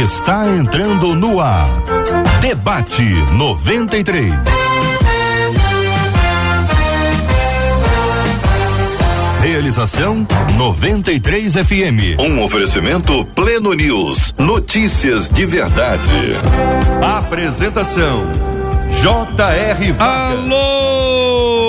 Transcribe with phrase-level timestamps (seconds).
[0.00, 1.68] está entrando no ar.
[2.40, 4.32] Debate 93.
[9.40, 10.26] Realização
[10.56, 12.18] 93 FM.
[12.18, 14.34] Um oferecimento Pleno News.
[14.36, 16.34] Notícias de verdade.
[17.16, 18.24] Apresentação
[19.00, 19.92] J.R.
[19.92, 20.40] Vargas.
[20.40, 21.60] Alô,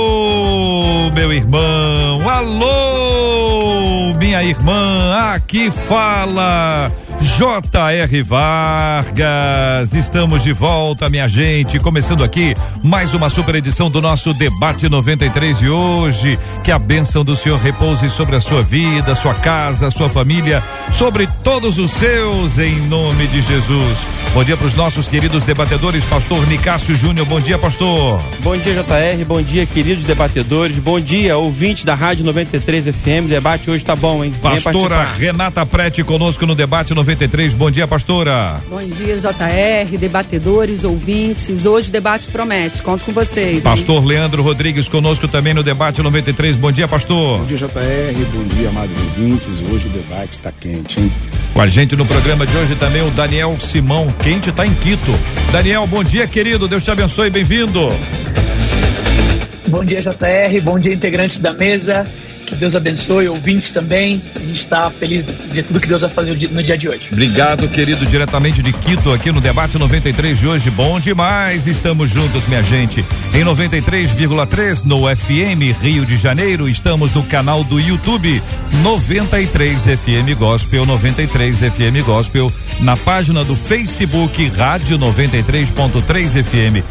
[1.13, 2.27] meu irmão.
[2.27, 5.13] Alô, minha irmã.
[5.35, 6.91] Aqui fala
[7.25, 8.21] J.R.
[8.21, 11.79] Vargas, estamos de volta, minha gente.
[11.79, 16.37] Começando aqui mais uma super edição do nosso Debate 93 de hoje.
[16.63, 21.27] Que a bênção do Senhor repouse sobre a sua vida, sua casa, sua família, sobre
[21.43, 24.05] todos os seus, em nome de Jesus.
[24.33, 27.25] Bom dia para os nossos queridos debatedores, Pastor Nicásio Júnior.
[27.25, 28.21] Bom dia, Pastor.
[28.43, 29.25] Bom dia, JR.
[29.25, 30.77] Bom dia, queridos debatedores.
[30.77, 33.27] Bom dia, ouvinte da Rádio 93 FM.
[33.27, 34.33] debate hoje tá bom, hein?
[34.41, 37.14] Pastora Renata Prete conosco no Debate 93.
[37.15, 37.53] 93.
[37.53, 38.59] Bom dia, pastora.
[38.69, 41.65] Bom dia, JR, debatedores, ouvintes.
[41.65, 42.81] Hoje o debate promete.
[42.81, 43.63] Conto com vocês.
[43.63, 44.09] Pastor hein?
[44.09, 46.57] Leandro Rodrigues conosco também no debate 93.
[46.57, 47.39] Bom dia, pastor.
[47.39, 48.25] Bom dia, JR.
[48.33, 49.61] Bom dia, amados ouvintes.
[49.61, 51.11] Hoje o debate está quente, hein?
[51.53, 54.11] Com a gente no programa de hoje também o Daniel Simão.
[54.21, 55.17] Quente está em Quito.
[55.53, 56.67] Daniel, bom dia, querido.
[56.67, 57.29] Deus te abençoe.
[57.29, 57.87] Bem-vindo.
[59.67, 60.61] Bom dia, JR.
[60.61, 62.05] Bom dia, integrantes da mesa.
[62.45, 64.21] Que Deus abençoe, ouvintes também.
[64.35, 67.09] A gente está feliz de tudo que Deus vai fazer no dia de hoje.
[67.11, 70.69] Obrigado, querido, diretamente de Quito, aqui no Debate 93 de hoje.
[70.69, 73.03] Bom demais, estamos juntos, minha gente.
[73.33, 78.41] Em 93,3 no FM Rio de Janeiro, estamos no canal do YouTube
[78.83, 86.83] 93 FM Gospel, 93 FM Gospel, na página do Facebook Rádio 93.3 FM,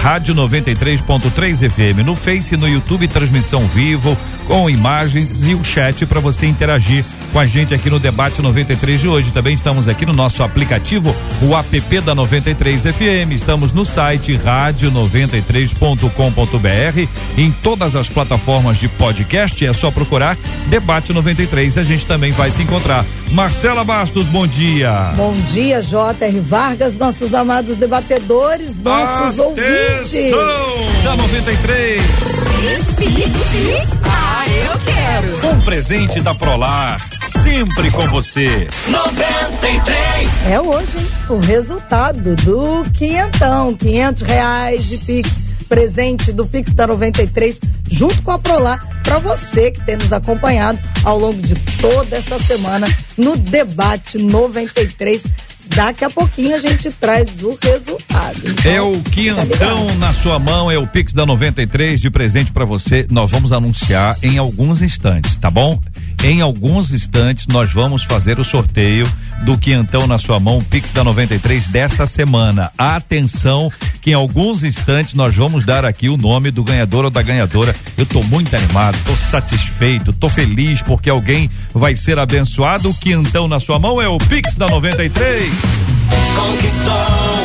[0.00, 4.16] Rádio 93.3 FM, no Face, no YouTube, transmissão vivo,
[4.50, 9.00] com imagens e o chat para você interagir com a gente aqui no debate 93
[9.00, 9.30] de hoje.
[9.30, 13.30] Também estamos aqui no nosso aplicativo, o app da 93 FM.
[13.30, 19.64] Estamos no site rádio93.com.br, em todas as plataformas de podcast.
[19.64, 20.36] É só procurar
[20.66, 21.78] Debate 93.
[21.78, 23.06] A gente também vai se encontrar.
[23.30, 25.12] Marcela Bastos, bom dia.
[25.16, 26.40] Bom dia, J.R.
[26.40, 30.32] Vargas, nossos amados debatedores, nossos Atenção ouvintes.
[31.04, 32.02] Da 93.
[34.60, 35.54] Eu quero.
[35.54, 37.00] Um presente da Prolar,
[37.42, 38.66] sempre com você.
[38.88, 40.46] 93.
[40.46, 41.06] É hoje, hein?
[41.28, 48.32] O resultado do quinhentão, quinhentos reais de Pix, presente do Pix da 93, junto com
[48.32, 53.36] a Prolar, para você que tem nos acompanhado ao longo de toda essa semana no
[53.36, 55.24] debate 93
[55.74, 58.40] Daqui a pouquinho a gente traz o resultado.
[58.44, 62.52] Então, é o quinhentão tá na sua mão, é o Pix da 93 de presente
[62.52, 63.06] para você.
[63.10, 65.80] Nós vamos anunciar em alguns instantes, tá bom?
[66.22, 69.10] Em alguns instantes nós vamos fazer o sorteio
[69.42, 72.70] do quinhentão na sua mão, Pix da 93 desta semana.
[72.76, 73.72] Atenção,
[74.02, 77.74] que em alguns instantes nós vamos dar aqui o nome do ganhador ou da ganhadora.
[77.96, 82.90] Eu tô muito animado, tô satisfeito, tô feliz porque alguém vai ser abençoado.
[82.90, 85.50] O quinhentão na sua mão é o Pix da 93.
[86.36, 87.40] Conquistou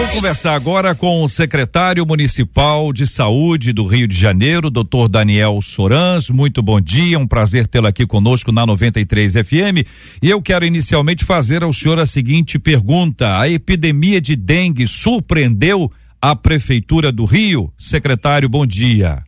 [0.00, 5.60] Vamos conversar agora com o secretário municipal de saúde do Rio de Janeiro, doutor Daniel
[5.60, 6.30] Sorans.
[6.30, 9.84] Muito bom dia, um prazer tê-lo aqui conosco na 93 FM.
[10.22, 15.90] E eu quero inicialmente fazer ao senhor a seguinte pergunta: a epidemia de dengue surpreendeu
[16.18, 17.70] a prefeitura do Rio?
[17.76, 19.18] Secretário, bom dia.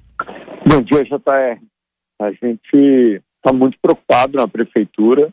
[0.67, 1.61] Bom dia, JR.
[2.19, 5.31] A gente está muito preocupado na prefeitura.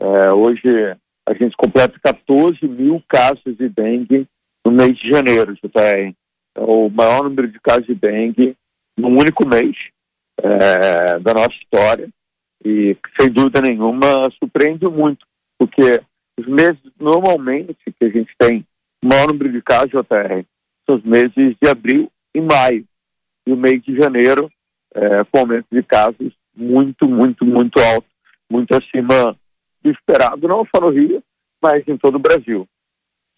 [0.00, 0.96] É, hoje
[1.28, 4.26] a gente completa 14 mil casos de dengue
[4.64, 6.14] no mês de janeiro, JR.
[6.54, 8.56] É o maior número de casos de dengue
[8.96, 9.76] num único mês
[10.38, 12.08] é, da nossa história
[12.64, 15.26] e, sem dúvida nenhuma, surpreende muito,
[15.58, 16.00] porque
[16.38, 18.66] os meses normalmente que a gente tem
[19.02, 20.44] o maior número de casos, JR,
[20.86, 22.84] são os meses de abril e maio.
[23.46, 24.50] E o mês de janeiro,
[24.94, 28.06] é, com aumento de casos muito, muito, muito alto,
[28.50, 29.36] muito acima
[29.82, 31.22] do esperado, não só no Rio,
[31.62, 32.68] mas em todo o Brasil.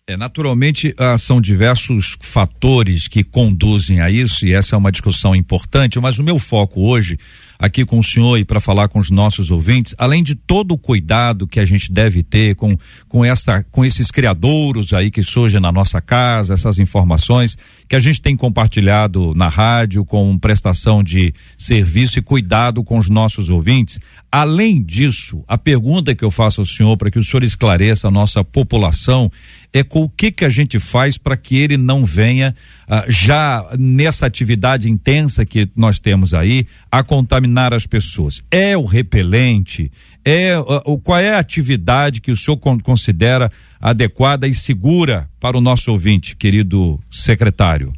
[0.04, 5.32] É, naturalmente, ah, são diversos fatores que conduzem a isso, e essa é uma discussão
[5.32, 7.16] importante, mas o meu foco hoje,
[7.58, 10.78] aqui com o senhor e para falar com os nossos ouvintes, além de todo o
[10.78, 12.76] cuidado que a gente deve ter com,
[13.08, 17.56] com, essa, com esses criadouros aí que surgem na nossa casa, essas informações
[17.88, 23.08] que a gente tem compartilhado na rádio com prestação de serviço e cuidado com os
[23.08, 24.00] nossos ouvintes.
[24.30, 28.10] Além disso, a pergunta que eu faço ao senhor para que o senhor esclareça a
[28.10, 29.30] nossa população
[29.72, 32.54] é com o que que a gente faz para que ele não venha
[32.92, 38.42] uh, já nessa atividade intensa que nós temos aí a contaminar as pessoas?
[38.50, 39.90] É o repelente?
[40.24, 43.50] É o qual é a atividade que o senhor considera
[43.80, 47.92] adequada e segura para o nosso ouvinte, querido secretário?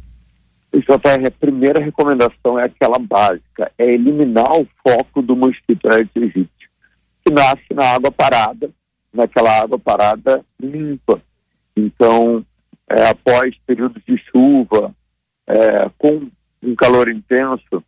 [0.73, 6.47] JR, a primeira recomendação é aquela básica, é eliminar o foco do mosquito Aedes
[7.25, 8.69] que nasce na água parada,
[9.13, 11.21] naquela água parada limpa.
[11.75, 12.45] Então,
[12.89, 14.93] é, após períodos de chuva,
[15.47, 16.29] é, com
[16.61, 17.83] um calor intenso,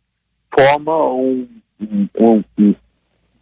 [0.52, 1.48] forma um,
[1.80, 2.74] um, um,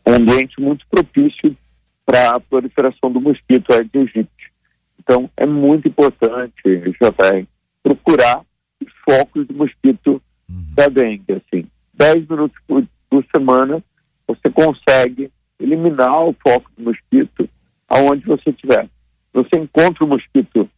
[0.06, 1.56] ambiente muito propício
[2.04, 4.52] para a proliferação do mosquito Aedes aegypti.
[4.98, 7.46] Então, é muito importante, JR,
[7.82, 8.40] procurar
[8.84, 10.64] os focos do mosquito uhum.
[10.74, 11.32] da dengue.
[11.32, 13.82] Assim, 10 minutos por, por semana
[14.26, 15.30] você consegue
[15.60, 17.48] eliminar o foco do mosquito
[17.88, 18.88] aonde você estiver.
[19.32, 20.68] Você encontra o mosquito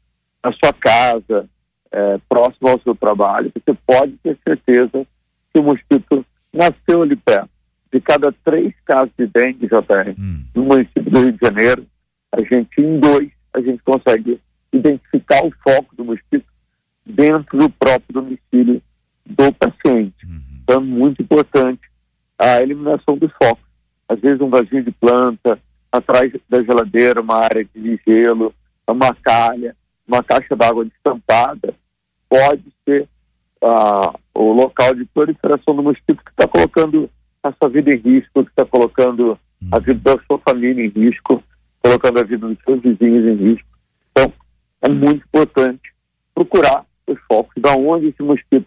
[0.48, 1.48] na sua casa,
[1.92, 5.06] é, próximo ao seu trabalho, você pode ter certeza
[5.52, 7.50] que o mosquito nasceu ali perto.
[7.92, 10.44] De cada três casos de dengue, JR, hum.
[10.54, 11.86] no município do Rio de Janeiro,
[12.32, 14.38] a gente, em dois, a gente consegue
[14.72, 16.46] identificar o foco do mosquito
[17.04, 18.82] dentro do próprio domicílio
[19.24, 20.26] do paciente.
[20.26, 20.40] Uhum.
[20.62, 21.80] Então é muito importante
[22.38, 23.64] a eliminação dos focos.
[24.06, 25.58] Às vezes um vasinho de planta,
[25.90, 28.54] atrás da geladeira, uma área de gelo,
[28.86, 29.74] uma calha,
[30.08, 31.74] uma caixa d'água destampada,
[32.28, 33.06] pode ser
[33.62, 37.10] ah, o local de proliferação do mosquito que está colocando
[37.42, 39.38] a sua vida em risco, que está colocando
[39.70, 39.82] a uhum.
[39.82, 41.42] vida da sua família em risco,
[41.82, 43.68] colocando a vida dos seus vizinhos em risco.
[44.10, 44.32] Então,
[44.82, 45.92] é muito importante
[46.34, 48.66] procurar os focos de onde esse mosquito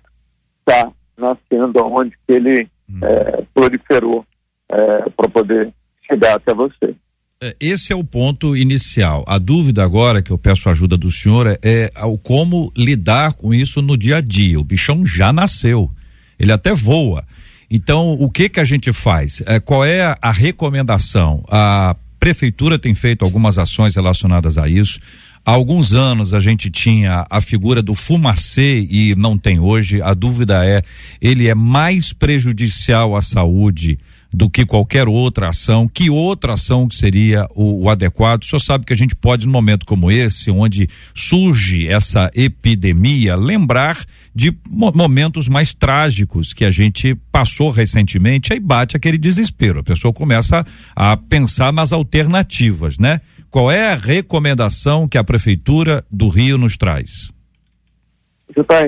[0.59, 2.99] está nascendo, aonde ele hum.
[3.03, 4.25] é, proliferou
[4.69, 5.73] é, para poder
[6.07, 6.95] chegar até você.
[7.43, 9.25] É, esse é o ponto inicial.
[9.27, 13.51] A dúvida agora que eu peço ajuda do senhor é, é o como lidar com
[13.51, 14.59] isso no dia a dia.
[14.59, 15.89] O bichão já nasceu,
[16.37, 17.25] ele até voa.
[17.67, 19.41] Então, o que que a gente faz?
[19.47, 21.43] É, qual é a recomendação?
[21.49, 24.99] A prefeitura tem feito algumas ações relacionadas a isso.
[25.43, 29.99] Há alguns anos a gente tinha a figura do fumacê e não tem hoje.
[29.99, 30.83] A dúvida é,
[31.19, 33.97] ele é mais prejudicial à saúde
[34.33, 35.87] do que qualquer outra ação.
[35.87, 38.43] Que outra ação seria o, o adequado?
[38.43, 43.35] O senhor sabe que a gente pode, num momento como esse, onde surge essa epidemia,
[43.35, 43.97] lembrar
[44.33, 49.79] de momentos mais trágicos que a gente passou recentemente, aí bate aquele desespero.
[49.79, 53.19] A pessoa começa a pensar nas alternativas, né?
[53.49, 57.29] Qual é a recomendação que a Prefeitura do Rio nos traz?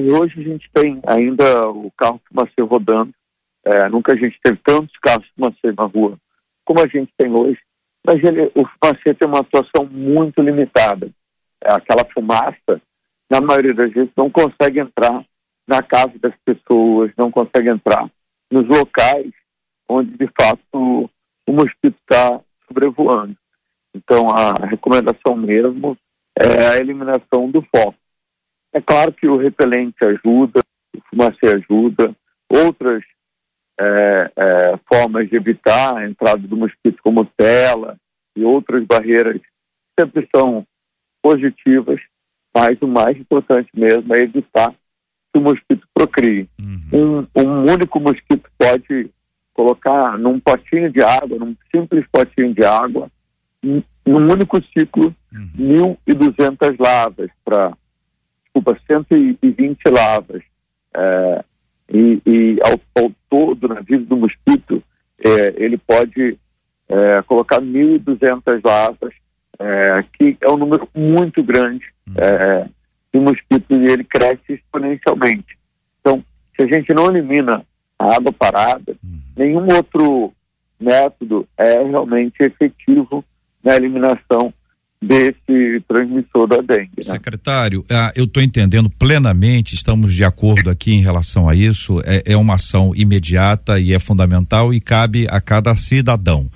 [0.10, 3.14] hoje a gente tem ainda o carro fumacê rodando.
[3.66, 6.18] É, nunca a gente teve tantos carros fumacê na rua
[6.66, 7.60] como a gente tem hoje.
[8.06, 11.10] Mas ele, o fumacê tem uma atuação muito limitada.
[11.64, 12.82] É, aquela fumaça,
[13.30, 15.24] na maioria das vezes, não consegue entrar
[15.68, 18.10] na casa das pessoas, não consegue entrar
[18.52, 19.32] nos locais
[19.90, 21.10] onde, de fato,
[21.48, 23.36] o mosquito está sobrevoando.
[23.96, 25.98] Então, a recomendação mesmo
[26.38, 27.96] é a eliminação do foco.
[28.74, 30.62] É claro que o repelente ajuda,
[30.96, 32.16] o fumacê ajuda,
[32.50, 33.04] outras
[33.80, 37.98] é, é, formas de evitar a entrada do mosquito, como tela
[38.36, 39.40] e outras barreiras,
[40.00, 40.66] sempre são
[41.22, 42.00] positivas,
[42.56, 46.48] mas o mais importante mesmo é evitar que o mosquito procrie.
[46.62, 47.28] Uhum.
[47.36, 49.10] Um, um único mosquito pode
[49.54, 53.10] colocar num potinho de água, num simples potinho de água,
[53.64, 55.98] num único ciclo, uhum.
[56.08, 57.74] 1.200 lavas para,
[58.44, 60.44] desculpa, 120 lavas.
[60.96, 61.44] É,
[61.90, 64.84] e, e ao, ao, todo, na vida do mosquito,
[65.24, 66.38] é, ele pode
[66.90, 69.14] é, colocar 1.200 lavas,
[69.60, 72.14] é, que é um número muito grande uhum.
[72.18, 72.70] é,
[73.14, 75.58] de mosquitos e ele cresce exponencialmente.
[76.02, 76.24] Então,
[76.56, 77.66] se a gente não elimina
[77.98, 79.20] a água parada, uhum.
[79.36, 80.34] nenhum outro
[80.80, 83.24] método é realmente efetivo
[83.64, 84.54] na eliminação
[85.04, 86.92] desse transmissor da dengue.
[86.98, 87.04] Né?
[87.04, 92.24] Secretário, ah, eu estou entendendo plenamente, estamos de acordo aqui em relação a isso, é,
[92.26, 96.50] é, uma ação imediata e é fundamental e cabe a cada cidadão.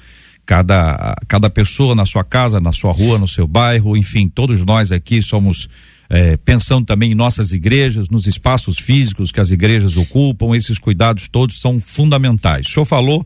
[0.46, 4.94] Cada, cada pessoa na sua casa, na sua rua, no seu bairro, enfim, todos nós
[4.94, 5.68] aqui somos
[6.10, 11.28] é, pensando também em nossas igrejas, nos espaços físicos que as igrejas ocupam, esses cuidados
[11.28, 12.68] todos são fundamentais.
[12.68, 13.26] O senhor falou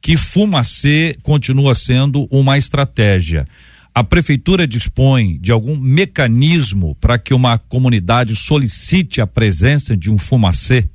[0.00, 3.46] que fumacê continua sendo uma estratégia.
[3.94, 10.18] A prefeitura dispõe de algum mecanismo para que uma comunidade solicite a presença de um
[10.18, 10.88] fumacê?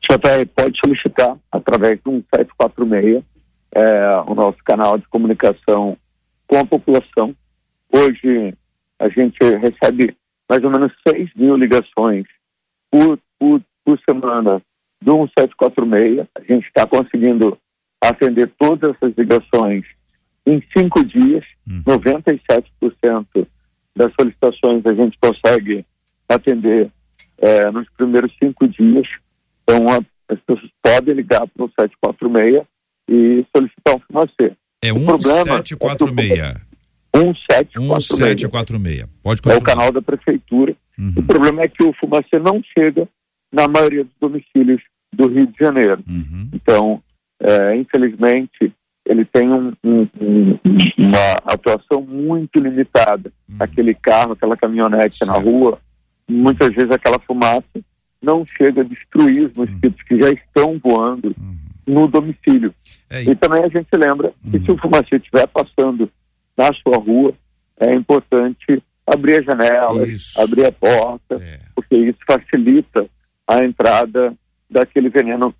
[0.00, 3.22] JR pode solicitar através do 1746,
[3.72, 5.98] é, o nosso canal de comunicação
[6.46, 7.36] com a população.
[7.92, 8.54] Hoje
[8.98, 10.16] a gente recebe
[10.48, 12.24] mais ou menos 6 mil ligações
[12.90, 14.62] por, por, por semana
[15.02, 16.26] do 1746.
[16.34, 17.58] A gente está conseguindo
[18.02, 19.84] atender todas essas ligações
[20.50, 21.44] em cinco dias.
[21.68, 21.82] Hum.
[21.86, 23.46] 97%
[23.96, 25.84] das solicitações a gente consegue
[26.28, 26.90] atender
[27.40, 29.06] eh, nos primeiros cinco dias.
[29.62, 30.00] Então, a-
[30.32, 32.64] as pessoas podem ligar para o 746
[33.10, 34.52] e solicitar um fumacê.
[34.82, 36.68] É O problema é que o 1746.
[37.14, 39.08] 1746 1746.
[39.22, 39.58] Pode é continuar.
[39.58, 40.76] o canal da prefeitura.
[40.98, 41.12] Uhum.
[41.16, 43.08] O problema é que o fumacê não chega
[43.52, 46.02] na maioria dos domicílios do Rio de Janeiro.
[46.08, 46.50] Uhum.
[46.52, 47.02] Então,
[47.40, 48.72] é, infelizmente,
[49.08, 50.58] ele tem um- um- um-
[50.98, 53.32] uma atuação muito limitada.
[53.58, 55.42] Aquele carro, aquela caminhonete na Uhum.
[55.44, 55.78] Rua,
[56.28, 57.64] muitas vezes aquela fumaça
[58.22, 61.56] não chega a destruir os mosquitos que já estão voando Uhum.
[61.86, 62.74] no domicílio.
[63.08, 66.10] É, E também a gente lembra que se o fumacê estiver passando
[66.56, 67.32] na sua rua,
[67.80, 70.40] é importante abrir as janelas, Isso.
[70.40, 71.60] abrir a porta, é.
[71.74, 73.06] porque isso facilita
[73.46, 74.34] a entrada
[74.68, 75.54] daquele veneno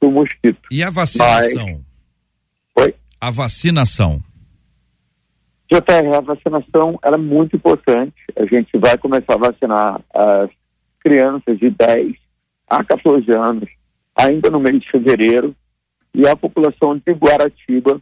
[0.00, 0.60] do mosquito.
[0.72, 1.64] E a vacinação?
[1.66, 1.80] Oi?
[3.20, 4.20] A vacinação.
[5.70, 8.14] JR, a vacinação ela é muito importante.
[8.36, 10.50] A gente vai começar a vacinar as
[11.00, 12.14] crianças de 10
[12.68, 13.68] a 14 anos
[14.16, 15.54] ainda no mês de fevereiro
[16.14, 18.00] e a população de Guaratiba,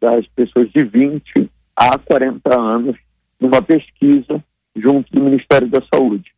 [0.00, 2.96] das pessoas de 20 a 40 anos,
[3.40, 4.42] numa pesquisa
[4.74, 6.34] junto do Ministério da Saúde.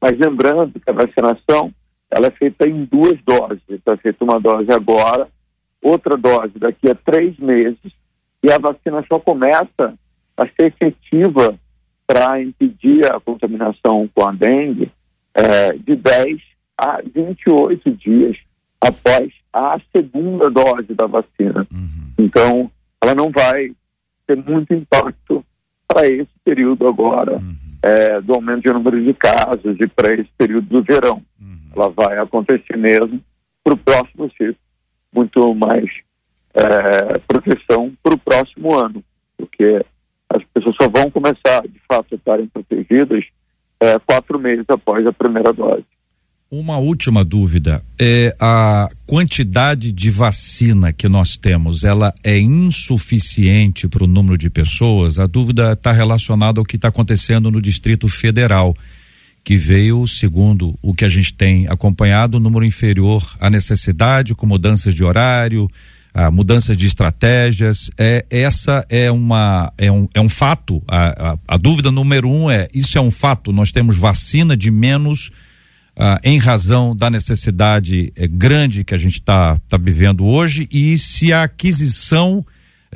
[0.00, 1.72] Mas lembrando que a vacinação
[2.10, 3.62] ela é feita em duas doses.
[3.68, 5.28] Está feita uma dose agora,
[5.84, 7.92] outra dose daqui a três meses,
[8.42, 9.94] e a vacina só começa
[10.36, 11.56] a ser efetiva
[12.06, 14.90] para impedir a contaminação com a dengue
[15.34, 16.38] eh, de 10
[16.76, 18.36] a 28 dias
[18.80, 21.66] após a segunda dose da vacina.
[21.72, 22.10] Uhum.
[22.18, 23.72] Então, ela não vai
[24.26, 25.44] ter muito impacto
[25.86, 27.54] para esse período agora Uhum.
[27.82, 31.22] eh, do aumento de número de casos e para esse período do verão.
[31.40, 31.58] Uhum.
[31.76, 33.20] Ela vai acontecer mesmo
[33.62, 34.56] para o próximo ciclo,
[35.14, 35.84] muito mais
[36.54, 39.02] eh, proteção para o próximo ano,
[39.36, 39.84] porque
[40.28, 43.24] as pessoas só vão começar, de fato, a estarem protegidas
[43.80, 45.84] eh, quatro meses após a primeira dose.
[46.50, 54.04] Uma última dúvida é a quantidade de vacina que nós temos, ela é insuficiente para
[54.04, 55.18] o número de pessoas?
[55.18, 58.72] A dúvida está relacionada ao que está acontecendo no Distrito Federal,
[59.44, 64.46] que veio, segundo o que a gente tem acompanhado, um número inferior à necessidade, com
[64.46, 65.68] mudanças de horário,
[66.14, 67.90] a mudança de estratégias.
[67.98, 70.82] É essa é uma é um, é um fato.
[70.88, 73.52] A, a, a dúvida número um é isso é um fato.
[73.52, 75.30] Nós temos vacina de menos
[75.96, 80.96] ah, em razão da necessidade eh, grande que a gente está tá vivendo hoje e
[80.98, 82.44] se a aquisição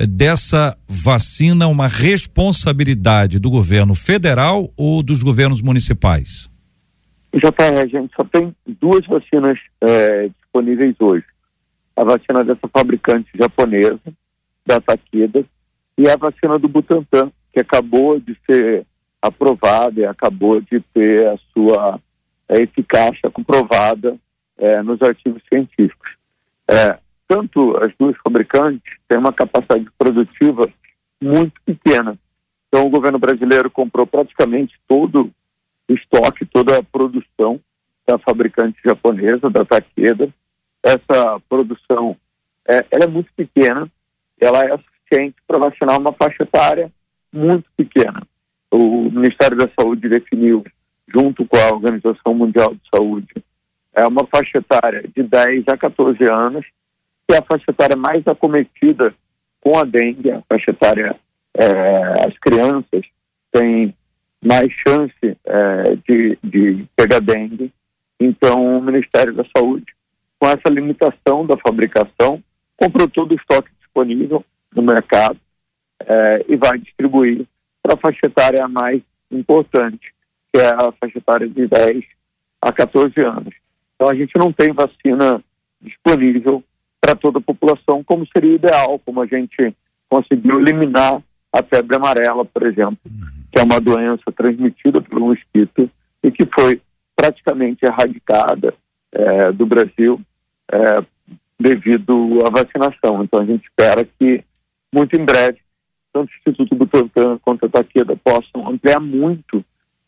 [0.07, 6.49] dessa vacina é uma responsabilidade do governo federal ou dos governos municipais?
[7.33, 11.25] JR, a gente só tem duas vacinas eh, disponíveis hoje.
[11.95, 13.99] A vacina dessa fabricante japonesa,
[14.65, 15.45] da Takeda,
[15.97, 18.85] e a vacina do Butantan, que acabou de ser
[19.21, 21.99] aprovada e acabou de ter a sua
[22.47, 24.17] eh, eficácia comprovada
[24.57, 26.11] eh, nos artigos científicos.
[26.71, 26.97] Eh,
[27.29, 30.67] tanto as duas fabricantes têm uma capacidade produtiva
[31.21, 32.17] muito pequena.
[32.67, 35.31] Então, o governo brasileiro comprou praticamente todo
[35.87, 37.59] o estoque, toda a produção
[38.07, 40.29] da fabricante japonesa, da Takeda.
[40.81, 42.17] Essa produção
[42.67, 43.87] é, é muito pequena,
[44.41, 46.91] ela é suficiente para vacinar uma faixa etária
[47.31, 48.23] muito pequena.
[48.71, 50.63] O Ministério da Saúde definiu,
[51.07, 53.33] junto com a Organização Mundial de Saúde,
[53.93, 56.65] é uma faixa etária de 10 a 14 anos,
[57.29, 59.13] que é a faixa etária mais acometida
[59.61, 61.15] com a dengue, a faixa etária,
[61.55, 63.05] é, as crianças
[63.51, 63.93] têm
[64.43, 67.71] mais chance é, de, de pegar dengue.
[68.19, 69.85] Então, o Ministério da Saúde,
[70.39, 72.41] com essa limitação da fabricação,
[72.75, 74.43] comprou todo o estoque disponível
[74.75, 75.37] no mercado
[75.99, 77.45] é, e vai distribuir
[77.83, 80.15] para a faixa etária mais importante,
[80.51, 82.03] que é a faixa etária de 10
[82.59, 83.53] a 14 anos.
[83.93, 85.43] Então, a gente não tem vacina
[85.79, 86.63] disponível
[86.99, 89.75] para toda a população, como seria ideal, como a gente
[90.09, 91.21] conseguiu eliminar
[91.53, 92.99] a febre amarela, por exemplo,
[93.51, 95.89] que é uma doença transmitida pelo mosquito
[96.23, 96.81] e que foi
[97.15, 98.73] praticamente erradicada
[99.11, 100.21] é, do Brasil
[100.71, 101.03] é,
[101.59, 103.23] devido à vacinação.
[103.23, 104.43] Então a gente espera que
[104.93, 105.59] muito em breve
[106.11, 109.63] tanto o Instituto Butantan quanto a Takeda possam ampliar muito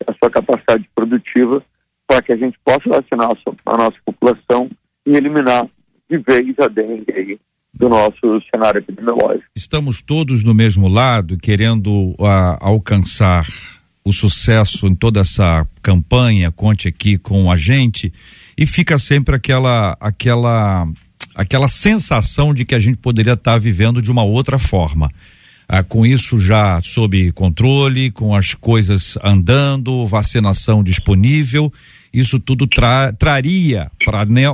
[0.06, 1.62] a sua capacidade produtiva
[2.06, 4.70] para que a gente possa vacinar a, a nossa população
[5.06, 5.66] e eliminar
[6.12, 7.38] de vez a dengue aí
[7.72, 9.46] do nosso cenário epidemiológico.
[9.56, 13.46] Estamos todos no mesmo lado, querendo ah, alcançar
[14.04, 16.50] o sucesso em toda essa campanha.
[16.50, 18.12] Conte aqui com a gente.
[18.58, 20.86] e fica sempre aquela aquela
[21.34, 25.08] aquela sensação de que a gente poderia estar tá vivendo de uma outra forma.
[25.66, 31.72] Ah, com isso já sob controle, com as coisas andando, vacinação disponível,
[32.12, 33.90] isso tudo tra traria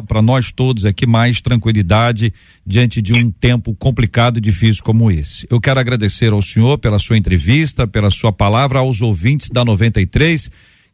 [0.06, 2.32] para nós todos aqui mais tranquilidade
[2.64, 5.46] diante de um tempo complicado e difícil como esse.
[5.50, 10.50] Eu quero agradecer ao senhor pela sua entrevista, pela sua palavra aos ouvintes da 93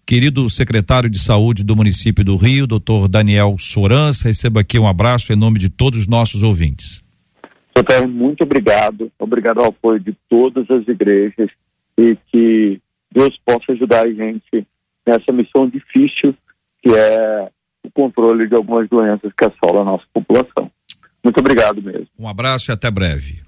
[0.07, 4.21] querido secretário de saúde do município do Rio, doutor Daniel Sorans.
[4.21, 7.03] Receba aqui um abraço em nome de todos os nossos ouvintes.
[7.75, 9.11] Doutor, muito obrigado.
[9.19, 11.51] Obrigado ao apoio de todas as igrejas
[11.99, 12.81] e que
[13.11, 14.67] Deus possa ajudar a gente
[15.07, 16.35] nessa missão difícil
[16.85, 17.49] que é
[17.85, 20.71] o controle de algumas doenças que assolam a nossa população.
[21.23, 22.09] Muito obrigado mesmo.
[22.19, 23.44] Um abraço e até breve.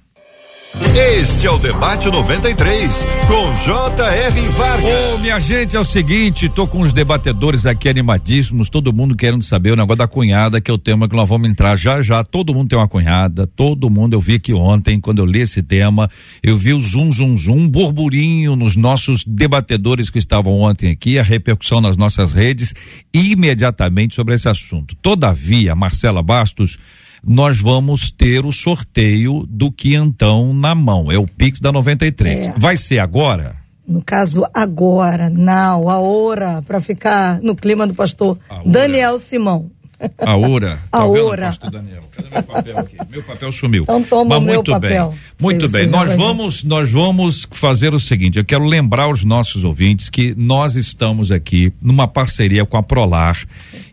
[0.75, 4.41] Este é o Debate 93, com J.R.
[4.49, 4.85] Vargas.
[4.85, 9.15] Ô, oh, minha gente, é o seguinte, tô com os debatedores aqui animadíssimos, todo mundo
[9.15, 12.01] querendo saber o negócio da cunhada, que é o tema que nós vamos entrar já
[12.01, 12.25] já.
[12.25, 15.63] Todo mundo tem uma cunhada, todo mundo, eu vi que ontem, quando eu li esse
[15.63, 16.11] tema,
[16.43, 21.19] eu vi o zum, zum, zum, um burburinho nos nossos debatedores que estavam ontem aqui,
[21.19, 22.75] a repercussão nas nossas redes,
[23.15, 24.97] imediatamente sobre esse assunto.
[24.97, 26.77] Todavia, Marcela Bastos,
[27.25, 31.11] nós vamos ter o sorteio do quinhentão na mão.
[31.11, 32.39] É o Pix da 93.
[32.39, 32.55] É.
[32.57, 33.57] Vai ser agora?
[33.87, 39.71] No caso, agora, now, a hora, para ficar no clima do pastor Daniel Simão.
[40.19, 40.79] A hora.
[40.91, 41.59] Tá a hora.
[41.71, 42.03] Daniel?
[42.15, 42.97] Cadê meu papel aqui?
[43.11, 43.83] Meu papel sumiu.
[43.83, 45.11] Então toma Mas muito meu papel.
[45.11, 45.19] bem.
[45.39, 45.89] Muito bem.
[45.89, 50.75] Nós vamos, nós vamos fazer o seguinte, eu quero lembrar os nossos ouvintes que nós
[50.75, 53.37] estamos aqui numa parceria com a Prolar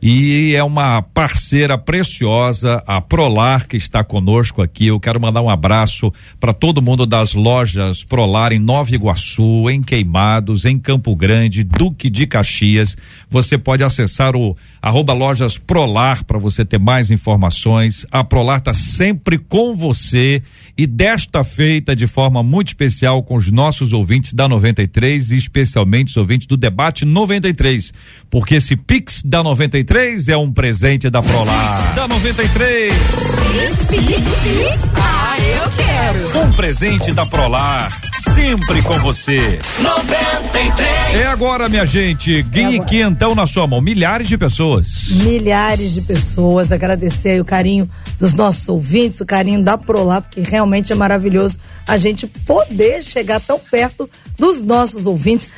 [0.01, 4.87] e é uma parceira preciosa, a Prolar que está conosco aqui.
[4.87, 9.81] Eu quero mandar um abraço para todo mundo das lojas Prolar em Nova Iguaçu, em
[9.81, 12.95] Queimados, em Campo Grande, Duque de Caxias.
[13.29, 18.05] Você pode acessar o arroba lojas Prolar para você ter mais informações.
[18.11, 20.43] A Prolar está sempre com você
[20.77, 26.09] e desta feita de forma muito especial com os nossos ouvintes da 93 e especialmente
[26.09, 27.93] os ouvintes do debate 93,
[28.29, 31.83] porque esse Pix da 93 é um presente da Prolar.
[31.83, 32.93] Pix da 93.
[32.93, 34.89] Pix, Pix, Pix.
[34.95, 36.45] Ah, eu quero.
[36.45, 39.59] Um presente da Prolar sempre com você.
[39.79, 41.15] 93.
[41.15, 42.41] É agora, minha gente.
[42.43, 43.79] Guinhe é quentão na sua mão.
[43.79, 45.09] Milhares de pessoas.
[45.09, 46.71] Milhares de pessoas.
[46.71, 51.59] Agradecer aí o carinho dos nossos ouvintes, o carinho da Prolar, porque realmente é maravilhoso
[51.87, 55.49] a gente poder chegar tão perto dos nossos ouvintes.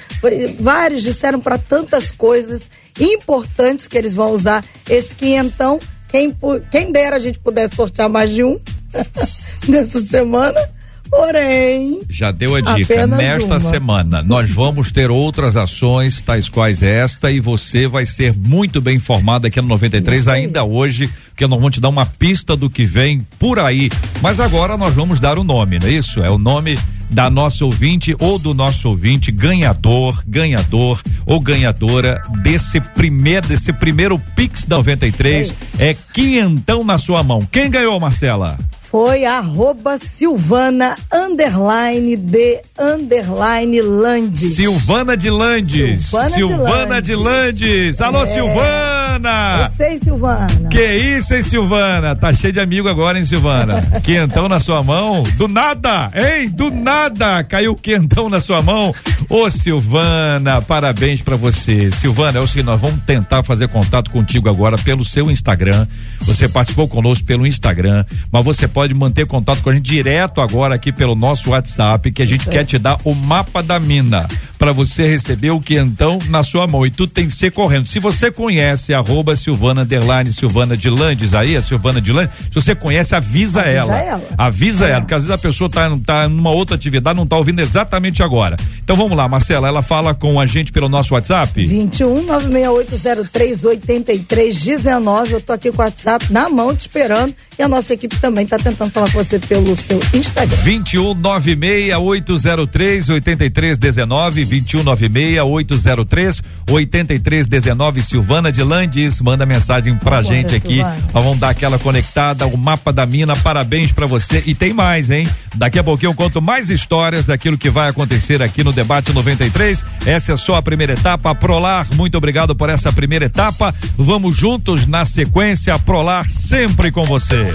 [0.60, 5.80] Vários disseram para tantas coisas importantes que eles vão usar esse quinhentão.
[6.10, 6.36] Quem,
[6.72, 8.60] quem dera a gente pudesse sortear mais de um
[9.68, 10.76] nessa semana
[11.10, 12.02] Porém.
[12.10, 13.08] Já deu a dica.
[13.08, 13.60] Nesta uma.
[13.60, 18.96] semana, nós vamos ter outras ações, tais quais esta, e você vai ser muito bem
[18.96, 22.86] informado aqui no 93, ainda hoje, que nós vamos te dar uma pista do que
[22.86, 23.90] vem por aí.
[24.22, 26.24] Mas agora nós vamos dar o nome, não é isso?
[26.24, 26.78] É o nome
[27.10, 34.20] da nossa ouvinte ou do nosso ouvinte ganhador, ganhador ou ganhadora desse primeiro desse primeiro
[34.36, 35.90] Pix da 93 Ei.
[35.90, 37.48] é quinhentão na sua mão.
[37.52, 38.58] Quem ganhou, Marcela?
[38.96, 44.56] Foi arroba Silvana underline de underline Landes.
[44.56, 46.06] Silvana de Landes.
[46.06, 47.58] Silvana, Silvana de, Landes.
[47.58, 48.02] de Landes.
[48.02, 48.26] Alô, é.
[48.26, 49.64] Silvana!
[49.64, 50.70] Eu sei, Silvana.
[50.70, 52.16] Que isso, hein, Silvana?
[52.16, 53.82] Tá cheio de amigo agora, hein, Silvana?
[54.02, 55.24] quentão na sua mão.
[55.36, 56.48] Do nada, hein?
[56.48, 58.94] Do nada caiu quentão na sua mão.
[59.30, 61.92] Ô, Silvana, parabéns para você.
[61.92, 65.86] Silvana, é o seguinte, nós vamos tentar fazer contato contigo agora pelo seu Instagram.
[66.22, 70.76] Você participou conosco pelo Instagram, mas você pode manter contato com a gente direto agora
[70.76, 74.72] aqui pelo nosso WhatsApp, que a gente quer te dar o mapa da mina para
[74.72, 76.86] você receber o quentão na sua mão.
[76.86, 77.88] E tudo tem que ser correndo.
[77.88, 82.56] Se você conhece arroba Silvana Underline, Silvana de Landes aí, a Silvana de Landes, se
[82.56, 83.98] você conhece, avisa, avisa ela.
[83.98, 84.24] ela.
[84.38, 84.92] Avisa é.
[84.92, 88.24] ela, porque às vezes a pessoa tá, tá numa outra atividade, não tá ouvindo exatamente
[88.24, 88.58] agora.
[88.84, 91.66] Então vamos lá, Marcela, ela fala com a gente pelo nosso WhatsApp?
[91.66, 95.34] 21 96803 8319.
[95.34, 98.46] Eu tô aqui com o WhatsApp na mão te esperando e a nossa equipe também
[98.46, 100.58] tá tentando falar com você pelo seu Instagram.
[100.58, 110.82] 21 96803 8319 21 96803 8319 Silvana de Landes manda mensagem pra Vamos gente aqui.
[110.82, 113.36] Nós vamos dar aquela conectada, o mapa da mina.
[113.36, 115.30] Parabéns para você e tem mais, hein?
[115.54, 119.84] Daqui a pouquinho eu conto mais histórias daquilo que vai acontecer aqui no debate 93.
[120.08, 121.36] Essa é só a primeira etapa.
[121.36, 123.74] Prolar, muito obrigado por essa primeira etapa.
[123.96, 125.78] Vamos juntos na sequência.
[125.78, 127.52] Prolar sempre com você.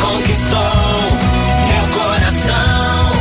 [0.00, 0.72] Conquistou
[1.68, 3.12] meu coração.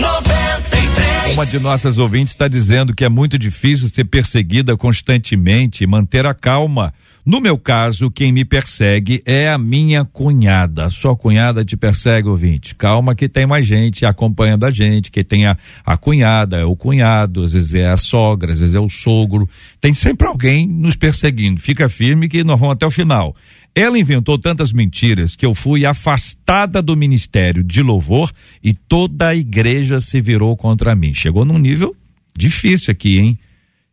[0.00, 1.34] 93.
[1.34, 6.26] uma de nossas ouvintes está dizendo que é muito difícil ser perseguida constantemente e manter
[6.26, 6.92] a calma.
[7.24, 10.86] No meu caso, quem me persegue é a minha cunhada.
[10.86, 12.74] A sua cunhada te persegue, ouvinte.
[12.74, 15.56] Calma que tem mais gente acompanhando a gente, que tem a,
[15.86, 19.48] a cunhada, é o cunhado, às vezes é a sogra, às vezes é o sogro.
[19.80, 21.60] Tem sempre alguém nos perseguindo.
[21.60, 23.36] Fica firme que nós vamos até o final.
[23.74, 28.30] Ela inventou tantas mentiras que eu fui afastada do ministério de louvor
[28.62, 31.14] e toda a igreja se virou contra mim.
[31.14, 31.96] Chegou num nível
[32.36, 33.38] difícil aqui, hein?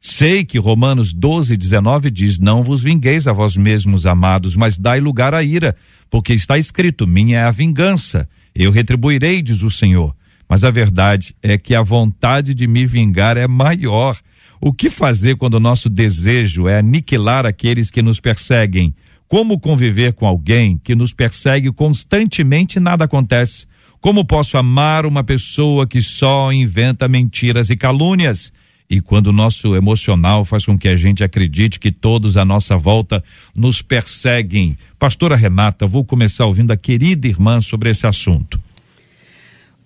[0.02, 5.00] Sei que Romanos 12, 19 diz: Não vos vingueis a vós mesmos, amados, mas dai
[5.00, 5.76] lugar à ira,
[6.10, 10.15] porque está escrito: Minha é a vingança, eu retribuirei, diz o Senhor.
[10.48, 14.18] Mas a verdade é que a vontade de me vingar é maior.
[14.60, 18.94] O que fazer quando o nosso desejo é aniquilar aqueles que nos perseguem?
[19.30, 23.68] Como conviver com alguém que nos persegue constantemente e nada acontece?
[24.02, 28.52] Como posso amar uma pessoa que só inventa mentiras e calúnias?
[28.89, 32.76] E quando o nosso emocional faz com que a gente acredite que todos à nossa
[32.76, 34.76] volta nos perseguem.
[34.98, 38.60] Pastora Renata, vou começar ouvindo a querida irmã sobre esse assunto.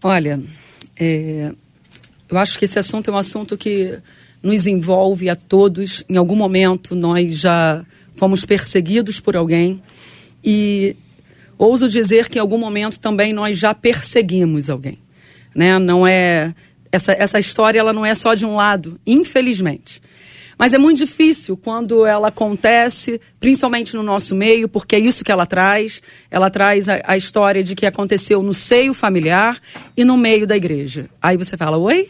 [0.02, 0.42] Olha,
[0.96, 1.52] é,
[2.30, 4.00] eu acho que esse assunto é um assunto que
[4.42, 6.02] nos envolve a todos.
[6.08, 9.82] Em algum momento nós já fomos perseguidos por alguém
[10.44, 10.96] e
[11.58, 15.00] ouso dizer que em algum momento também nós já perseguimos alguém,
[15.56, 15.80] né?
[15.80, 16.54] Não é
[16.92, 20.00] essa, essa história ela não é só de um lado, infelizmente.
[20.58, 25.32] Mas é muito difícil quando ela acontece, principalmente no nosso meio, porque é isso que
[25.32, 26.02] ela traz.
[26.30, 29.60] Ela traz a, a história de que aconteceu no seio familiar
[29.98, 31.10] e no meio da igreja.
[31.20, 32.10] Aí você fala, oi?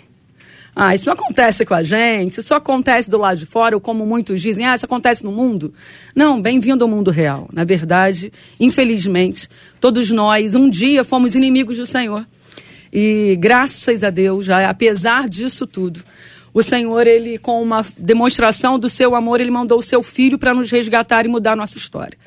[0.76, 4.06] Ah, isso não acontece com a gente, isso acontece do lado de fora, ou como
[4.06, 5.72] muitos dizem, ah, isso acontece no mundo.
[6.16, 7.48] Não, bem-vindo ao mundo real.
[7.54, 9.48] Na verdade, infelizmente,
[9.80, 12.26] todos nós um dia fomos inimigos do Senhor.
[12.92, 16.04] E graças a Deus, já apesar disso tudo,
[16.54, 20.54] o Senhor, ele com uma demonstração do seu amor, ele mandou o seu filho para
[20.54, 22.18] nos resgatar e mudar a nossa história.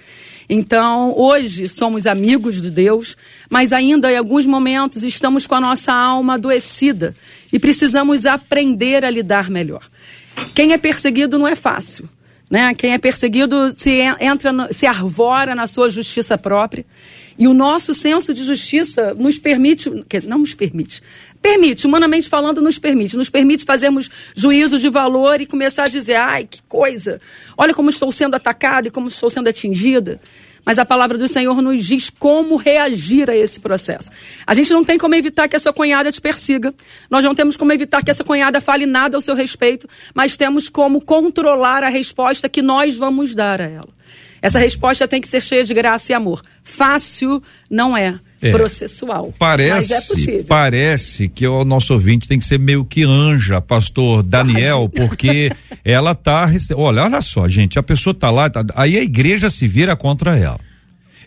[0.48, 3.16] Então, hoje somos amigos de Deus,
[3.50, 7.14] mas ainda em alguns momentos estamos com a nossa alma adoecida
[7.52, 9.82] e precisamos aprender a lidar melhor.
[10.54, 12.08] Quem é perseguido não é fácil.
[12.48, 12.72] Né?
[12.74, 16.84] Quem é perseguido se entra, se arvora na sua justiça própria.
[17.38, 19.90] E o nosso senso de justiça nos permite,
[20.24, 21.02] não nos permite,
[21.42, 26.14] permite, humanamente falando, nos permite, nos permite fazermos juízo de valor e começar a dizer,
[26.14, 27.20] ai, que coisa,
[27.56, 30.20] olha como estou sendo atacada e como estou sendo atingida.
[30.64, 34.10] Mas a palavra do Senhor nos diz como reagir a esse processo.
[34.44, 36.74] A gente não tem como evitar que a sua cunhada te persiga.
[37.08, 40.68] Nós não temos como evitar que essa cunhada fale nada ao seu respeito, mas temos
[40.68, 43.96] como controlar a resposta que nós vamos dar a ela.
[44.40, 46.42] Essa resposta tem que ser cheia de graça e amor.
[46.62, 48.18] Fácil não é.
[48.42, 48.50] É.
[48.50, 49.32] processual.
[49.38, 50.44] Parece, mas é possível.
[50.44, 55.08] parece que o nosso ouvinte tem que ser meio que anja, pastor Daniel, Quase.
[55.08, 55.50] porque
[55.82, 59.66] ela tá, olha, olha só, gente, a pessoa tá lá, tá, aí a igreja se
[59.66, 60.60] vira contra ela.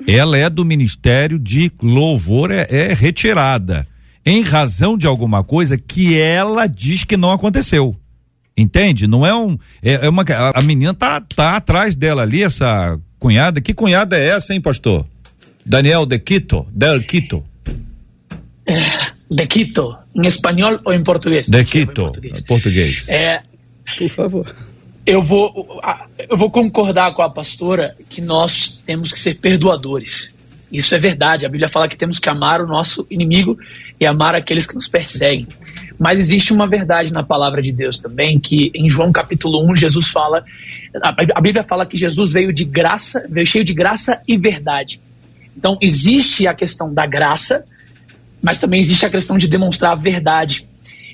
[0.08, 3.88] Ela é do ministério de louvor, é, é retirada
[4.26, 7.96] em razão de alguma coisa que ela diz que não aconteceu.
[8.60, 9.08] Entende?
[9.08, 9.58] Não é um.
[9.82, 13.62] É, é uma, a menina tá, tá atrás dela ali, essa cunhada.
[13.62, 15.06] Que cunhada é essa, hein, pastor?
[15.66, 17.44] Daniel de Quito, del Quito.
[19.32, 21.48] De Quito, em espanhol ou em português?
[21.48, 22.42] De Quito, português.
[22.42, 23.10] português.
[23.10, 23.42] É,
[23.98, 24.56] Por favor.
[25.06, 25.82] Eu vou,
[26.30, 30.32] eu vou concordar com a pastora que nós temos que ser perdoadores.
[30.72, 31.46] Isso é verdade.
[31.46, 33.58] A Bíblia fala que temos que amar o nosso inimigo
[34.00, 35.48] e amar aqueles que nos perseguem.
[35.98, 40.08] Mas existe uma verdade na palavra de Deus também, que em João capítulo 1, Jesus
[40.08, 40.44] fala,
[41.36, 45.00] a Bíblia fala que Jesus veio de graça, veio cheio de graça e verdade.
[45.56, 47.66] Então existe a questão da graça,
[48.42, 50.66] mas também existe a questão de demonstrar a verdade.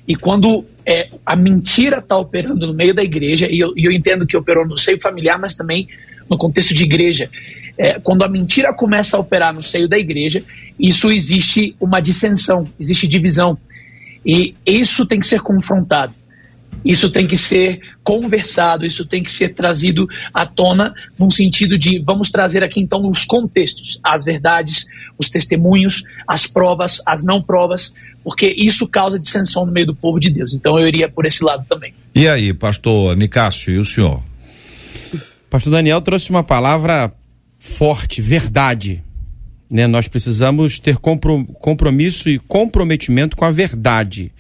[0.08, 3.92] E quando é, a mentira está operando no meio da igreja, e eu, e eu,
[3.92, 5.88] entendo que operou no seio familiar, mas também
[6.30, 7.30] no contexto de igreja,
[7.78, 10.44] é, quando a mentira começa a operar no seio da igreja,
[10.80, 13.58] isso existe uma dissensão, existe divisão.
[14.26, 16.14] E isso tem que ser confrontado.
[16.84, 22.00] Isso tem que ser conversado, isso tem que ser trazido à tona, num sentido de
[22.00, 24.86] vamos trazer aqui então os contextos, as verdades,
[25.18, 27.92] os testemunhos, as provas, as não provas,
[28.24, 30.54] porque isso causa dissensão no meio do povo de Deus.
[30.54, 31.92] Então eu iria por esse lado também.
[32.14, 34.24] E aí, pastor Nicásio, e o senhor?
[35.50, 37.12] Pastor Daniel trouxe uma palavra
[37.58, 39.04] forte, verdade.
[39.70, 39.88] Né?
[39.88, 44.32] Nós precisamos ter compromisso e comprometimento com a verdade.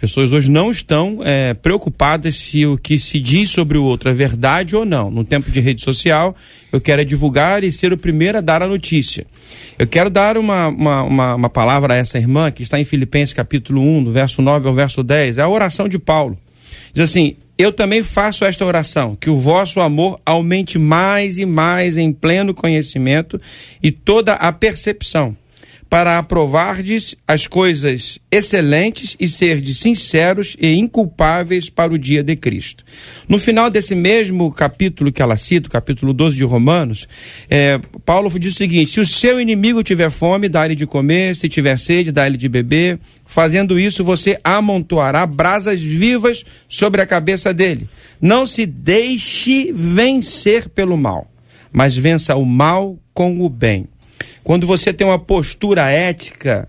[0.00, 4.12] pessoas hoje não estão é, preocupadas se o que se diz sobre o outro é
[4.12, 5.10] verdade ou não.
[5.10, 6.34] No tempo de rede social,
[6.72, 9.26] eu quero é divulgar e ser o primeiro a dar a notícia.
[9.78, 13.32] Eu quero dar uma, uma, uma, uma palavra a essa irmã que está em Filipenses
[13.32, 15.38] capítulo 1, do verso 9 ao verso 10.
[15.38, 16.36] É a oração de Paulo.
[16.92, 21.96] Diz assim: Eu também faço esta oração, que o vosso amor aumente mais e mais
[21.96, 23.40] em pleno conhecimento
[23.80, 25.36] e toda a percepção
[25.94, 32.84] para aprovardes as coisas excelentes e serdes sinceros e inculpáveis para o dia de Cristo.
[33.28, 37.06] No final desse mesmo capítulo que ela cita, capítulo 12 de Romanos,
[37.48, 41.48] é, Paulo diz o seguinte: se o seu inimigo tiver fome, dá-lhe de comer, se
[41.48, 42.98] tiver sede, dá-lhe de beber.
[43.24, 47.88] Fazendo isso, você amontoará brasas vivas sobre a cabeça dele.
[48.20, 51.30] Não se deixe vencer pelo mal,
[51.72, 53.86] mas vença o mal com o bem.
[54.44, 56.68] Quando você tem uma postura ética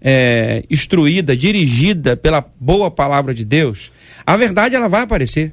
[0.00, 3.90] é, instruída, dirigida pela boa palavra de Deus,
[4.24, 5.52] a verdade ela vai aparecer.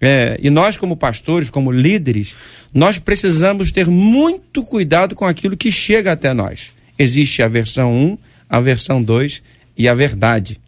[0.00, 2.34] É, e nós, como pastores, como líderes,
[2.72, 6.72] nós precisamos ter muito cuidado com aquilo que chega até nós.
[6.98, 9.42] Existe a versão 1, a versão 2
[9.76, 10.58] e a verdade.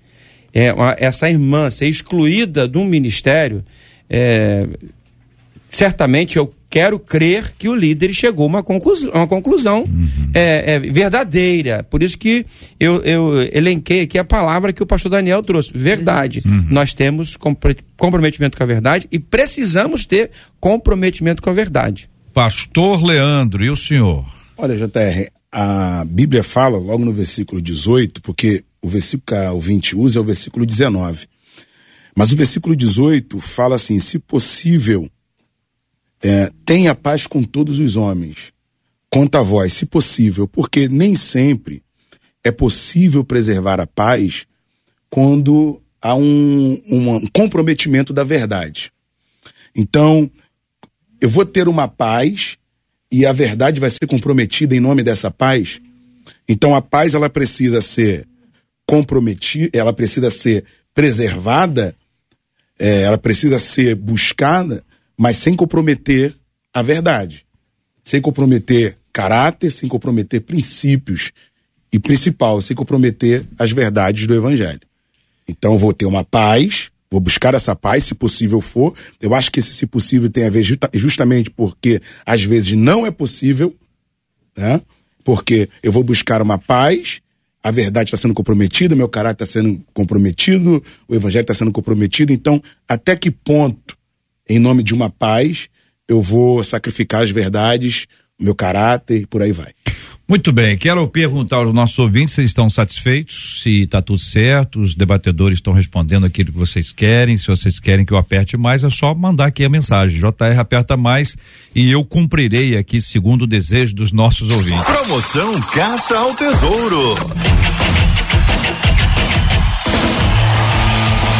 [0.53, 3.65] É, uma, essa irmã ser excluída de um ministério,
[4.11, 4.69] é,
[5.71, 10.31] certamente eu quero crer que o líder chegou a uma conclusão, uma conclusão uhum.
[10.33, 11.85] é, é, verdadeira.
[11.85, 12.47] Por isso que
[12.81, 15.71] eu, eu, elenquei aqui a palavra que o pastor Daniel trouxe.
[15.75, 16.41] Verdade.
[16.47, 16.69] Uhum.
[16.71, 17.37] Nós temos
[17.99, 22.09] comprometimento com a verdade e precisamos ter comprometimento com a verdade.
[22.33, 24.25] Pastor Leandro, e o senhor?
[24.57, 29.97] Olha, JR, a Bíblia fala logo no versículo 18, porque o versículo que o 20
[29.97, 31.27] usa é o versículo 19.
[32.17, 35.07] Mas o versículo 18 fala assim: se possível,
[36.23, 38.53] é, tenha paz com todos os homens,
[39.11, 41.83] conta a vós, se possível, porque nem sempre
[42.45, 44.47] é possível preservar a paz
[45.11, 48.93] quando há um, um comprometimento da verdade.
[49.75, 50.31] Então,
[51.21, 52.57] eu vou ter uma paz
[53.11, 55.81] e a verdade vai ser comprometida em nome dessa paz.
[56.49, 58.27] Então, a paz ela precisa ser
[58.87, 61.95] comprometida, ela precisa ser preservada,
[62.79, 64.85] é, ela precisa ser buscada
[65.16, 66.35] mas sem comprometer
[66.72, 67.44] a verdade,
[68.03, 71.33] sem comprometer caráter, sem comprometer princípios
[71.92, 74.81] e principal, sem comprometer as verdades do evangelho.
[75.46, 78.94] Então vou ter uma paz, vou buscar essa paz, se possível for.
[79.20, 83.07] Eu acho que esse se possível tem a ver justa, justamente porque às vezes não
[83.07, 83.77] é possível,
[84.57, 84.81] né?
[85.22, 87.20] Porque eu vou buscar uma paz,
[87.62, 92.33] a verdade está sendo comprometida, meu caráter está sendo comprometido, o evangelho está sendo comprometido.
[92.33, 93.96] Então, até que ponto
[94.53, 95.69] em nome de uma paz,
[96.07, 98.07] eu vou sacrificar as verdades,
[98.38, 99.73] o meu caráter e por aí vai.
[100.29, 104.95] Muito bem, quero perguntar aos nossos ouvintes se estão satisfeitos, se está tudo certo, os
[104.95, 108.91] debatedores estão respondendo aquilo que vocês querem, se vocês querem que eu aperte mais, é
[108.91, 110.19] só mandar aqui a mensagem.
[110.19, 111.37] JR aperta mais
[111.75, 114.85] e eu cumprirei aqui segundo o desejo dos nossos ouvintes.
[114.85, 117.17] Promoção Caça ao Tesouro.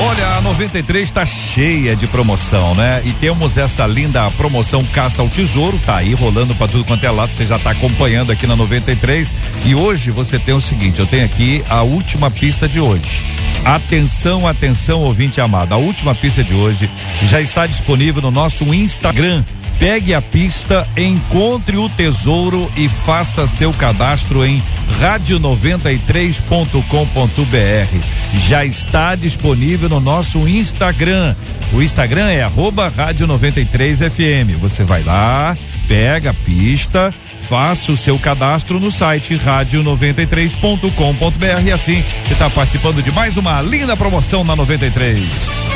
[0.05, 3.01] Olha, a 93 está cheia de promoção, né?
[3.05, 7.11] E temos essa linda promoção Caça ao Tesouro, tá aí rolando para tudo quanto é
[7.11, 9.33] lado, você já está acompanhando aqui na 93.
[9.65, 13.23] E hoje você tem o seguinte, eu tenho aqui a última pista de hoje.
[13.65, 15.73] Atenção, atenção, ouvinte amado.
[15.73, 16.91] A última pista de hoje
[17.23, 19.45] já está disponível no nosso Instagram
[19.83, 24.63] Pegue a pista, encontre o tesouro e faça seu cadastro em
[25.01, 27.99] radio93.com.br.
[28.47, 31.35] Já está disponível no nosso Instagram.
[31.73, 34.57] O Instagram é arroba rádio 93FM.
[34.61, 42.05] Você vai lá, pega a pista, faça o seu cadastro no site rádio93.com.br e assim
[42.25, 45.72] você está participando de mais uma linda promoção na 93.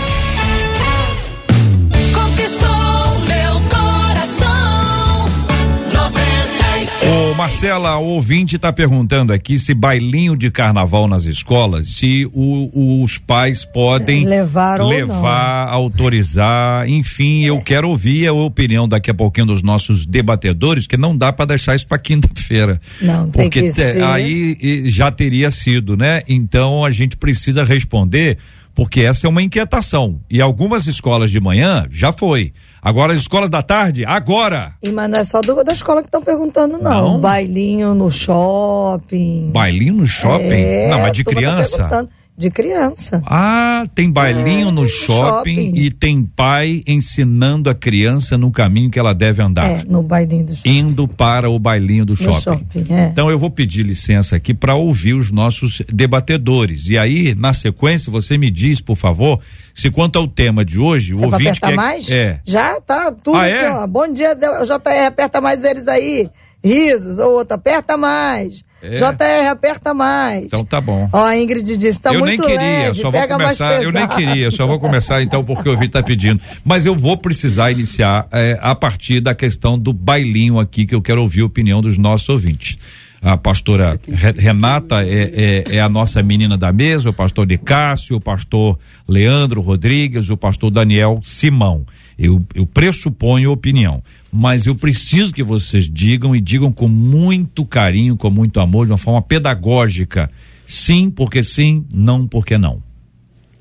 [7.47, 13.19] Marcela, o ouvinte está perguntando aqui se bailinho de carnaval nas escolas, se o, os
[13.19, 17.51] pais podem levar, levar autorizar, enfim, é.
[17.51, 21.45] eu quero ouvir a opinião daqui a pouquinho dos nossos debatedores, que não dá para
[21.47, 22.81] deixar isso para quinta-feira.
[23.01, 23.73] Não, porque
[24.05, 26.23] aí já teria sido, né?
[26.29, 28.39] Então a gente precisa responder
[28.77, 30.21] porque essa é uma inquietação.
[30.29, 32.53] E algumas escolas de manhã já foi.
[32.87, 34.75] Agora as escolas da tarde, agora.
[34.81, 37.15] E mas não é só do, da escola que estão perguntando, não.
[37.15, 37.21] não.
[37.21, 39.51] Bailinho no shopping.
[39.53, 40.53] Bailinho no shopping?
[40.53, 42.09] É, não, mas de criança.
[42.39, 43.23] De criança.
[43.25, 45.73] Ah, tem bailinho É, no shopping, shopping.
[45.75, 49.67] e tem pai ensinando a criança no caminho que ela deve andar.
[49.71, 50.69] É, no bailinho do shopping.
[50.79, 52.43] Indo para o bailinho do No shopping.
[52.43, 53.07] shopping, é.
[53.07, 56.89] Então eu vou pedir licença aqui para ouvir os nossos debatedores.
[56.89, 59.41] E aí, na sequência, você me diz, por favor,
[59.75, 61.75] se quanto ao tema de hoje, o Você vai ouvinte quer.
[61.75, 62.11] mais?
[62.11, 62.41] É.
[62.45, 63.71] Já tá tudo Ah, aqui, é?
[63.71, 63.87] ó.
[63.87, 66.29] Bom dia, JR, aperta mais eles aí.
[66.63, 68.65] Risos, ou outro, aperta mais.
[68.95, 68.97] É.
[68.97, 70.45] JR, aperta mais.
[70.45, 71.09] Então tá bom.
[71.13, 73.83] Ó, a Ingrid disse, tá eu nem muito queria, leve, só vou pega mais começar.
[73.83, 76.41] Eu nem queria, só vou começar então porque o ouvinte tá pedindo.
[76.65, 81.03] Mas eu vou precisar iniciar eh, a partir da questão do bailinho aqui, que eu
[81.03, 82.79] quero ouvir a opinião dos nossos ouvintes.
[83.23, 87.57] A pastora Re- Renata é, é- é a nossa menina da mesa, o pastor de
[87.59, 91.85] Cássio, o pastor Leandro Rodrigues, o pastor Daniel Simão.
[92.19, 94.03] Eu, eu pressuponho opinião,
[94.39, 98.93] mas eu preciso que vocês digam e digam com muito carinho, com muito amor, de
[98.93, 100.31] uma forma pedagógica.
[100.67, 102.83] Sim, porque sim, não, porque não.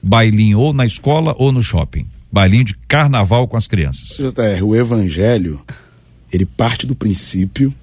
[0.04, 2.06] Bailinho ou na escola ou no shopping.
[2.30, 4.18] Bailinho de carnaval com as crianças.
[4.18, 5.62] JR, o evangelho,
[6.30, 7.74] ele parte do princípio,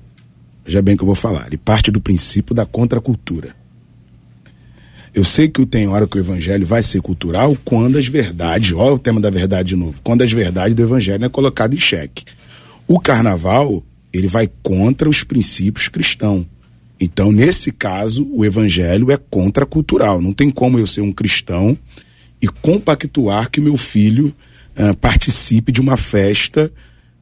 [0.66, 3.57] já bem que eu vou falar, ele parte do princípio da contracultura.
[5.14, 8.92] Eu sei que tem hora que o evangelho vai ser cultural quando as verdades, olha
[8.92, 12.24] o tema da verdade de novo, quando as verdades do evangelho é colocado em xeque.
[12.86, 16.46] O carnaval, ele vai contra os princípios cristãos.
[17.00, 20.20] Então, nesse caso, o evangelho é contracultural.
[20.20, 21.76] Não tem como eu ser um cristão
[22.40, 24.34] e compactuar que meu filho
[24.76, 26.72] ah, participe de uma festa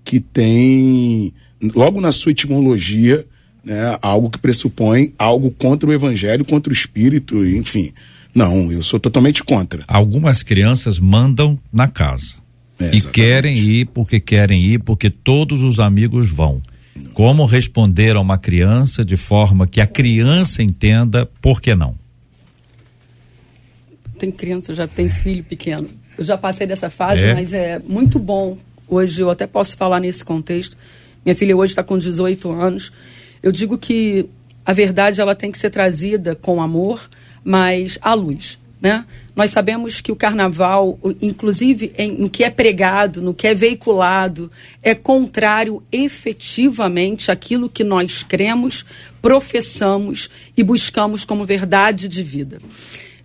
[0.04, 1.32] que tem,
[1.74, 3.26] logo na sua etimologia,
[3.64, 7.92] né, algo que pressupõe algo contra o evangelho, contra o espírito, enfim.
[8.34, 9.84] Não, eu sou totalmente contra.
[9.88, 12.34] Algumas crianças mandam na casa.
[12.80, 16.62] É, e querem ir porque querem ir, porque todos os amigos vão.
[17.12, 21.94] Como responder a uma criança de forma que a criança entenda por que não?
[24.18, 25.88] tem criança, já tem filho pequeno.
[26.18, 27.32] Eu já passei dessa fase, É?
[27.34, 28.58] mas é muito bom.
[28.86, 30.76] Hoje eu até posso falar nesse contexto.
[31.24, 32.92] Minha filha hoje está com 18 anos.
[33.42, 34.26] Eu digo que
[34.64, 37.08] a verdade ela tem que ser trazida com amor,
[37.42, 38.58] mas à luz.
[38.80, 39.04] Né?
[39.36, 44.50] Nós sabemos que o carnaval, inclusive em- no que é pregado, no que é veiculado,
[44.82, 48.86] é contrário efetivamente àquilo que nós cremos,
[49.20, 52.58] professamos e buscamos como verdade de vida.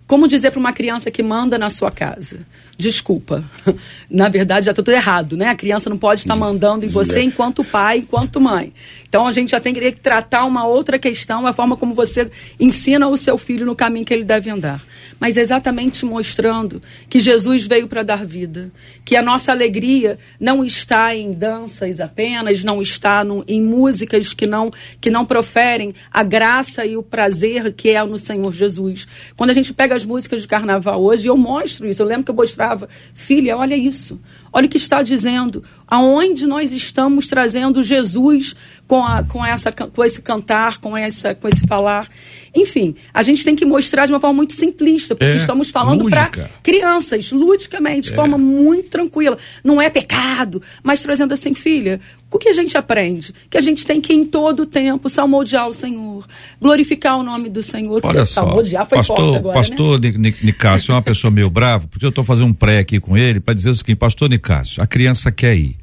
[0.06, 2.46] Como dizer para uma criança que manda na sua casa?
[2.78, 3.42] Desculpa.
[4.10, 5.46] Na verdade, já está tudo errado, né?
[5.48, 8.72] A criança não pode estar mandando em você enquanto pai, enquanto mãe.
[9.08, 13.08] Então a gente já tem que tratar uma outra questão, a forma como você ensina
[13.08, 14.82] o seu filho no caminho que ele deve andar.
[15.18, 18.70] Mas exatamente mostrando que Jesus veio para dar vida,
[19.06, 24.46] que a nossa alegria não está em danças apenas, não está no- em músicas que
[24.46, 29.06] não que não proferem a graça e o prazer que é no Senhor Jesus.
[29.34, 32.02] Quando a gente pega as músicas de carnaval hoje, eu mostro isso.
[32.02, 32.65] Eu lembro que eu mostrava,
[33.14, 34.20] filha, olha isso.
[34.52, 35.62] Olha o que está dizendo.
[35.86, 41.46] Aonde nós estamos trazendo Jesus com, a, com, essa, com esse cantar, com, essa, com
[41.46, 42.08] esse falar.
[42.54, 46.08] Enfim, a gente tem que mostrar de uma forma muito simplista, porque É, estamos falando
[46.08, 46.30] para
[46.62, 49.36] crianças, ludicamente, de forma muito tranquila.
[49.62, 53.32] Não é pecado, mas trazendo assim, filha, o que a gente aprende?
[53.48, 56.26] Que a gente tem que, em todo o tempo, salmodiar o Senhor,
[56.60, 58.00] glorificar o nome do Senhor.
[58.02, 59.60] Olha só, salmodiar foi forte pastor, agora, né?
[59.60, 62.98] pastor Ni- Nicásio é uma pessoa meio brava, porque eu estou fazendo um pré aqui
[63.00, 65.76] com ele para dizer o seguinte, pastor Nicásio, a criança quer ir.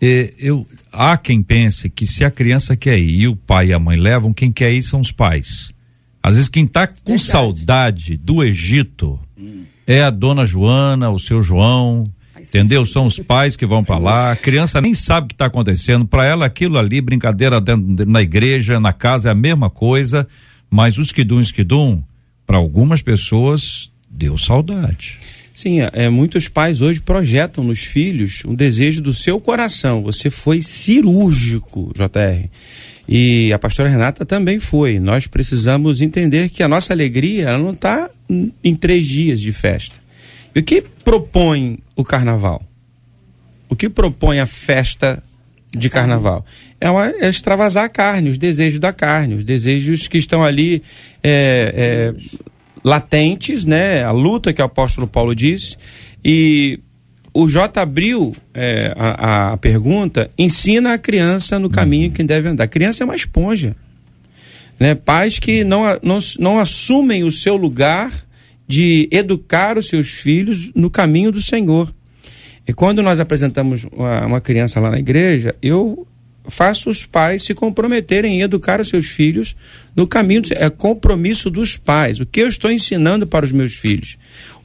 [0.00, 3.72] E eu, há quem pense que se a criança quer ir e o pai e
[3.72, 5.72] a mãe levam, quem quer ir são os pais.
[6.22, 7.22] Às vezes quem está com Verdade.
[7.22, 9.18] saudade do Egito
[9.86, 12.04] é a dona Joana, o seu João,
[12.48, 12.84] entendeu?
[12.86, 14.32] São os pais que vão para lá.
[14.32, 16.06] A criança nem sabe o que está acontecendo.
[16.06, 20.26] Para ela aquilo ali, brincadeira dentro- na igreja, na casa é a mesma coisa.
[20.70, 22.02] Mas o esquidum, esquidum,
[22.46, 25.18] para algumas pessoas deu saudade.
[25.52, 30.02] Sim, é, é, muitos pais hoje projetam nos filhos um desejo do seu coração.
[30.02, 32.48] Você foi cirúrgico, JR.
[33.08, 34.98] E a pastora Renata também foi.
[34.98, 38.10] Nós precisamos entender que a nossa alegria ela não está
[38.64, 39.96] em três dias de festa.
[40.54, 42.62] E o que propõe o carnaval?
[43.68, 45.22] O que propõe a festa
[45.76, 46.44] de carnaval?
[46.80, 50.82] É, uma, é extravasar a carne, os desejos da carne, os desejos que estão ali
[51.22, 52.14] é, é,
[52.84, 54.04] latentes, né?
[54.04, 55.76] A luta que o apóstolo Paulo disse.
[56.24, 56.78] E
[57.32, 62.64] o J abriu é, a, a pergunta, ensina a criança no caminho que deve andar.
[62.64, 63.74] A criança é uma esponja.
[64.78, 64.94] Né?
[64.94, 68.23] Pais que não, não, não assumem o seu lugar
[68.66, 71.92] de educar os seus filhos no caminho do Senhor.
[72.66, 76.06] E quando nós apresentamos uma, uma criança lá na igreja, eu
[76.46, 79.54] faça os pais se comprometerem em educar os seus filhos
[79.96, 80.42] no caminho.
[80.42, 82.20] do- É compromisso dos pais.
[82.20, 84.16] O que eu estou ensinando para os meus filhos?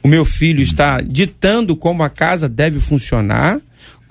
[0.02, 3.60] O meu filho está ditando como a casa deve funcionar,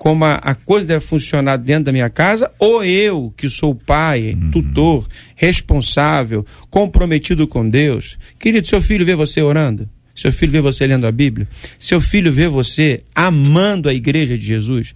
[0.00, 4.34] como a, a coisa deve funcionar dentro da minha casa, ou eu, que sou pai,
[4.50, 8.16] tutor, responsável, comprometido com Deus.
[8.38, 9.86] Querido, seu filho vê você orando?
[10.14, 11.46] Seu filho vê você lendo a Bíblia?
[11.78, 14.94] Seu filho vê você amando a igreja de Jesus?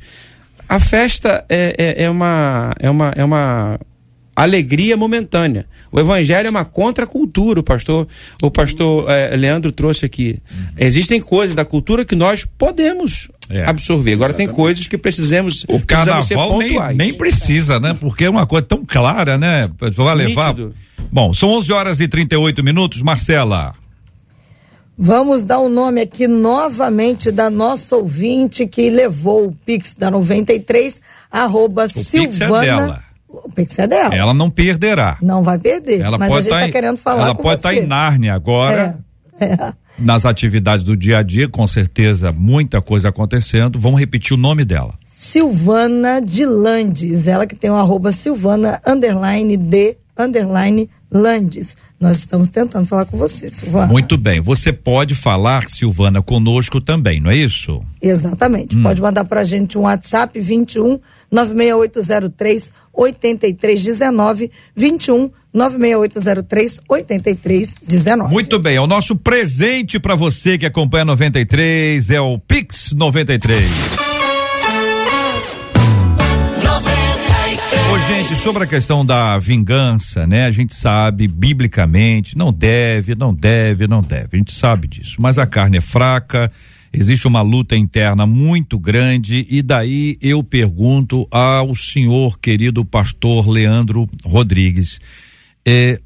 [0.67, 3.79] A festa é, é, é uma, é, uma, é uma
[4.35, 5.67] alegria momentânea.
[5.93, 8.09] O evangelho é uma contracultura, o pastor,
[8.43, 10.39] o pastor eh, Leandro trouxe aqui.
[10.79, 14.15] Existem coisas da cultura que nós podemos É, absorver.
[14.15, 17.97] Agora tem coisas que precisamos, O carnaval nem, nem precisa, né?
[17.99, 19.71] Porque é uma coisa tão clara, né?
[19.79, 20.55] Vai levar.
[20.55, 20.75] Nítido.
[21.13, 23.03] Bom, são 11 horas e 38 minutos.
[23.03, 23.75] Marcela.
[24.97, 31.03] Vamos dar o nome aqui novamente da nossa ouvinte que levou o Pix da 93,
[31.31, 32.63] arroba Pix é Silvana.
[32.63, 33.05] dela.
[33.29, 34.15] O Pix é dela.
[34.15, 35.19] Ela não perderá.
[35.21, 36.01] Não vai perder.
[36.01, 37.81] Ela mas a pode gente estar tá em, querendo falar ela com pode estar você.
[37.81, 38.99] em Nárnia agora.
[39.41, 39.75] É, é.
[39.99, 43.79] Nas atividades do dia a dia, com certeza, muita coisa acontecendo.
[43.79, 44.95] Vamos repetir o nome dela.
[45.07, 51.77] Silvana de Landes, ela que tem o arroba Silvana underline de underline Landes.
[52.01, 53.87] Nós estamos tentando falar com você, Silvana.
[53.87, 54.41] Muito bem.
[54.41, 57.83] Você pode falar, Silvana, conosco também, não é isso?
[58.03, 58.77] Exatamente.
[58.77, 58.83] Hum.
[58.83, 60.99] Pode mandar pra gente um WhatsApp 21
[61.31, 68.33] 96803 8319 21 96803 8319.
[68.33, 68.77] Muito bem.
[68.77, 72.11] É o nosso presente para você que acompanha 93.
[72.11, 73.65] É o Pix 93.
[77.93, 80.47] Ô, gente, sobre a questão da vingança, né?
[80.47, 84.31] A gente sabe, biblicamente, não deve, não deve, não deve.
[84.33, 85.17] A gente sabe disso.
[85.21, 86.51] Mas a carne é fraca,
[86.95, 94.09] existe uma luta interna muito grande, e daí eu pergunto ao senhor querido pastor Leandro
[94.25, 95.01] Rodrigues.
[95.67, 96.01] É,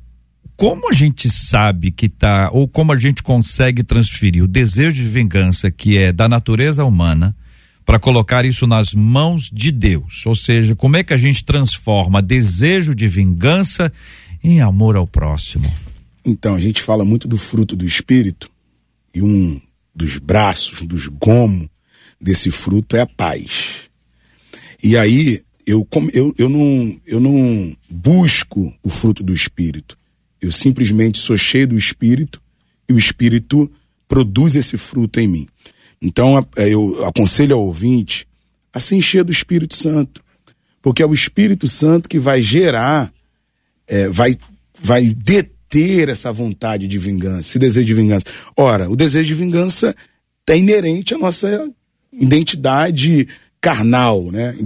[0.57, 5.05] como a gente sabe que tá, ou como a gente consegue transferir o desejo de
[5.05, 7.37] vingança que é da natureza humana
[7.85, 10.27] para colocar isso nas mãos de Deus?
[10.27, 13.93] Ou seja, como é que a gente transforma desejo de vingança
[14.43, 15.73] em amor ao próximo?
[16.25, 18.51] Então, a gente fala muito do fruto do espírito,
[19.15, 19.61] e um
[19.99, 21.69] dos braços, dos gomos
[22.21, 23.91] desse fruto é a paz.
[24.83, 29.99] E aí, eu, eu, eu, não, eu não busco o fruto do espírito.
[30.41, 32.41] Eu simplesmente sou cheio do espírito
[32.89, 33.71] e o espírito
[34.07, 35.49] produz esse fruto em mim.
[36.01, 38.27] Então, eh, eu aconselho ao ouvinte
[38.73, 40.23] a se encher do Espírito Santo.
[40.81, 43.13] Porque é o Espírito Santo que vai gerar
[43.89, 44.37] é, vai,
[44.81, 45.58] vai deter
[46.09, 48.25] essa vontade de vingança, esse desejo de vingança.
[48.57, 49.95] Ora, o desejo de vingança
[50.49, 51.69] é inerente à nossa
[52.13, 53.29] identidade
[53.61, 54.57] carnal, né?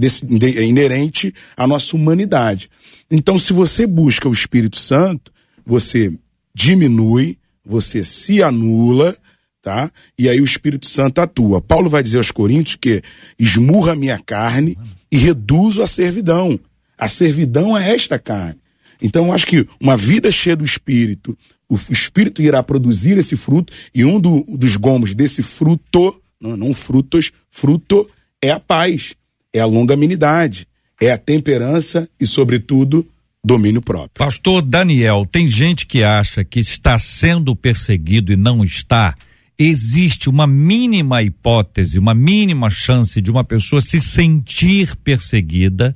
[0.55, 2.69] É inerente à nossa humanidade.
[3.11, 5.31] Então, se você busca o Espírito Santo,
[5.65, 6.11] você
[6.53, 9.15] diminui, você se anula,
[9.61, 9.91] tá?
[10.17, 11.61] E aí o Espírito Santo atua.
[11.61, 13.01] Paulo vai dizer aos Coríntios que
[13.37, 14.77] esmurra minha carne
[15.11, 16.59] e reduzo a servidão.
[16.97, 18.62] A servidão é esta carne.
[19.03, 21.37] Então, eu acho que uma vida cheia do Espírito,
[21.69, 26.73] o Espírito irá produzir esse fruto, e um do- dos gomos desse fruto, não, não
[26.73, 28.09] frutos, fruto,
[28.41, 29.13] é a paz,
[29.51, 30.67] é a longanimidade,
[31.01, 33.05] é a temperança e, sobretudo,
[33.43, 34.11] domínio próprio.
[34.25, 39.13] Pastor Daniel, tem gente que acha que está sendo perseguido e não está.
[39.59, 45.93] Existe uma mínima hipótese, uma mínima chance de uma pessoa se sentir perseguida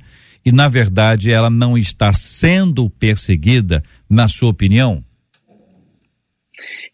[0.48, 5.04] e, na verdade, ela não está sendo perseguida, na sua opinião?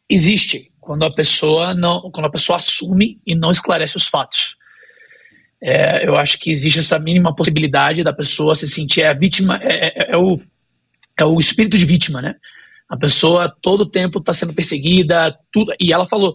[0.08, 4.56] existe quando a pessoa não, quando a pessoa assume e não esclarece os fatos.
[5.62, 9.58] É, eu acho que existe essa mínima possibilidade da pessoa se sentir é a vítima,
[9.62, 10.40] é, é- é o
[11.16, 12.34] é o espírito de vítima, né?
[12.88, 16.34] A pessoa todo o tempo está sendo perseguida, tudo, e ela falou,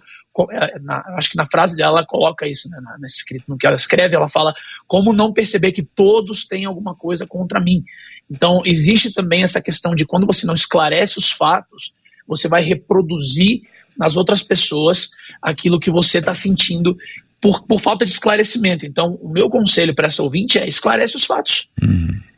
[0.82, 3.76] na- acho que na frase dela ela coloca isso, né, na, escrito, no que ela
[3.76, 4.54] escreve, ela fala
[4.88, 7.84] como não perceber que todos têm alguma coisa contra mim.
[8.30, 11.94] Então existe também essa questão de quando você não esclarece os fatos,
[12.28, 13.62] você vai reproduzir
[13.98, 15.10] nas outras pessoas
[15.42, 16.96] aquilo que você está sentindo
[17.42, 18.86] por, por falta de esclarecimento.
[18.86, 21.70] Então, o meu conselho para essa ouvinte é esclarece os fatos.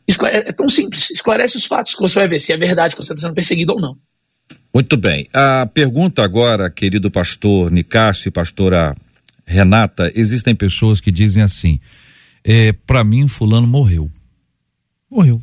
[0.07, 1.09] Esclare- É tão simples.
[1.11, 3.73] Esclarece os fatos que você vai ver se é verdade que você está sendo perseguido
[3.73, 3.97] ou não.
[4.73, 5.27] Muito bem.
[5.33, 8.95] A pergunta agora, querido pastor Nicásio e pastora
[9.45, 11.79] Renata, existem pessoas que dizem assim:
[12.43, 14.09] é, para mim, fulano morreu.
[15.09, 15.41] Morreu.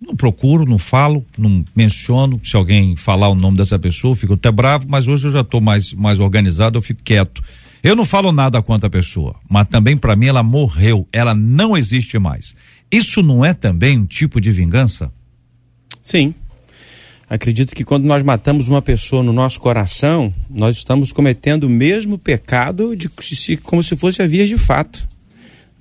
[0.00, 2.40] Não procuro, não falo, não menciono.
[2.44, 5.40] Se alguém falar o nome dessa pessoa, eu fico até bravo, mas hoje eu já
[5.40, 7.42] estou mais, mais organizado, eu fico quieto.
[7.82, 11.76] Eu não falo nada contra a pessoa, mas também para mim ela morreu, ela não
[11.76, 12.54] existe mais.
[12.90, 15.12] Isso não é também um tipo de vingança?
[16.02, 16.32] Sim.
[17.30, 22.16] Acredito que quando nós matamos uma pessoa no nosso coração, nós estamos cometendo o mesmo
[22.18, 25.06] pecado de, se, como se fosse a via de fato.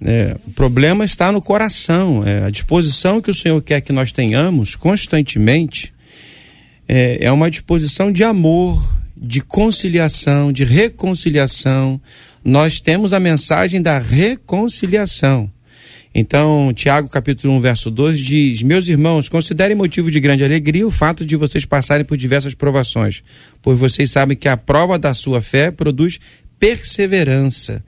[0.02, 4.12] É, o problema está no coração, é, a disposição que o Senhor quer que nós
[4.12, 5.94] tenhamos constantemente
[6.88, 8.86] é, é uma disposição de amor,
[9.16, 12.00] de conciliação, de reconciliação.
[12.44, 15.50] Nós temos a mensagem da reconciliação.
[16.14, 20.92] Então, Tiago capítulo 1, verso 12 diz: Meus irmãos, considerem motivo de grande alegria o
[20.92, 23.24] fato de vocês passarem por diversas provações,
[23.62, 26.20] pois vocês sabem que a prova da sua fé produz
[26.60, 27.84] perseverança.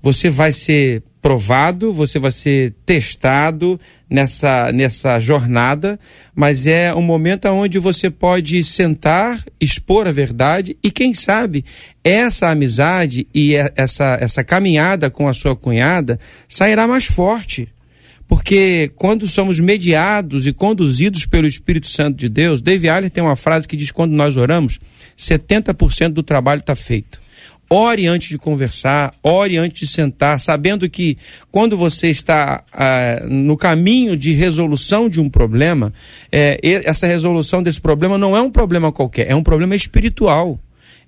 [0.00, 5.98] Você vai ser provado, você vai ser testado nessa, nessa jornada,
[6.34, 11.64] mas é um momento onde você pode sentar, expor a verdade e, quem sabe,
[12.02, 16.18] essa amizade e essa, essa caminhada com a sua cunhada
[16.48, 17.68] sairá mais forte.
[18.26, 23.36] Porque quando somos mediados e conduzidos pelo Espírito Santo de Deus, Dave Aller tem uma
[23.36, 24.80] frase que diz: quando nós oramos,
[25.16, 27.21] 70% do trabalho está feito.
[27.74, 31.16] Ore antes de conversar, ore antes de sentar, sabendo que
[31.50, 35.90] quando você está ah, no caminho de resolução de um problema,
[36.30, 40.60] é, essa resolução desse problema não é um problema qualquer, é um problema espiritual.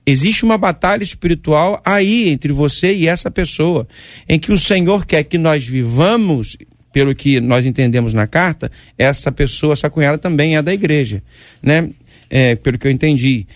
[0.06, 3.86] Existe uma batalha espiritual aí entre você e essa pessoa,
[4.26, 6.56] em que o Senhor quer que nós vivamos,
[6.94, 11.22] pelo que nós entendemos na carta, essa pessoa, essa cunhada também é da igreja,
[11.62, 11.90] né?
[12.30, 13.46] É, pelo que eu entendi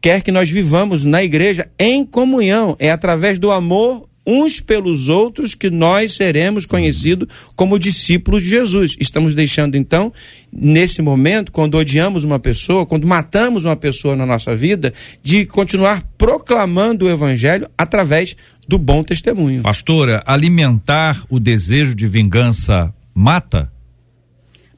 [0.00, 2.76] quer que nós vivamos na igreja em comunhão.
[2.78, 8.94] É através do amor uns pelos outros que nós seremos conhecidos como discípulos de Jesus.
[9.00, 10.12] Estamos deixando então,
[10.52, 14.92] nesse momento, quando odiamos uma pessoa, quando matamos uma pessoa na nossa vida,
[15.22, 18.36] de continuar proclamando o evangelho através
[18.68, 19.62] do bom testemunho.
[19.62, 23.72] Pastora, alimentar o desejo de vingança mata?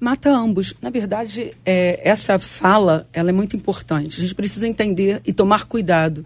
[0.00, 0.74] Mata ambos.
[0.80, 4.18] Na verdade, é, essa fala ela é muito importante.
[4.18, 6.24] A gente precisa entender e tomar cuidado.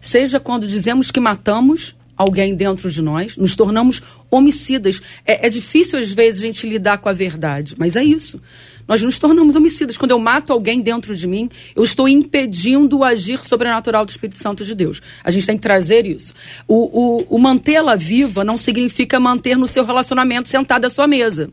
[0.00, 5.00] Seja quando dizemos que matamos alguém dentro de nós, nos tornamos homicidas.
[5.24, 8.42] É, é, difícil, às vezes, a gente lidar com a verdade, mas é isso.
[8.86, 9.96] Nós nos tornamos homicidas.
[9.96, 14.38] Quando eu mato alguém dentro de mim, eu estou impedindo o agir sobrenatural do Espírito
[14.38, 15.00] Santo de Deus.
[15.24, 16.34] A gente tem que trazer isso.
[16.68, 21.50] O, o, o mantê-la viva não significa manter no seu relacionamento sentado à sua mesa.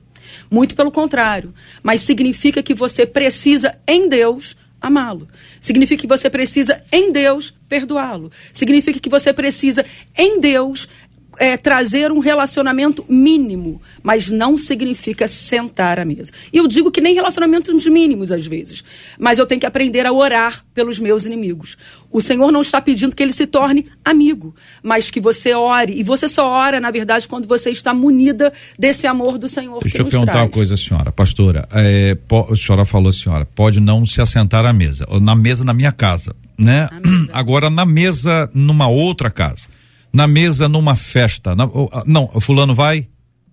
[0.50, 1.54] Muito pelo contrário.
[1.84, 5.28] Mas significa que você precisa, em Deus, amá-lo.
[5.60, 8.32] Significa que você precisa, em Deus, perdoá-lo.
[8.54, 9.86] Significa que você precisa,
[10.18, 10.88] em Deus,
[11.38, 16.32] é, trazer um relacionamento mínimo, mas não significa sentar à mesa.
[16.52, 18.84] E eu digo que nem relacionamentos mínimos às vezes,
[19.18, 21.78] mas eu tenho que aprender a orar pelos meus inimigos.
[22.12, 25.94] O Senhor não está pedindo que ele se torne amigo, mas que você ore.
[25.94, 29.80] E você só ora, na verdade, quando você está munida desse amor do Senhor.
[29.82, 30.46] Deixa eu perguntar traz.
[30.46, 31.68] uma coisa, senhora, pastora.
[31.74, 32.18] É,
[32.52, 36.36] a senhora falou, senhora, pode não se assentar à mesa, na mesa na minha casa,
[36.58, 36.90] né?
[37.34, 39.68] Agora na mesa numa outra casa
[40.18, 41.56] na mesa numa festa.
[41.56, 41.70] Na,
[42.08, 43.08] não, fulano vai?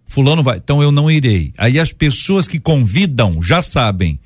[0.06, 1.52] Fulano vai, então eu não irei.
[1.58, 4.18] Aí as pessoas que convidam já sabem,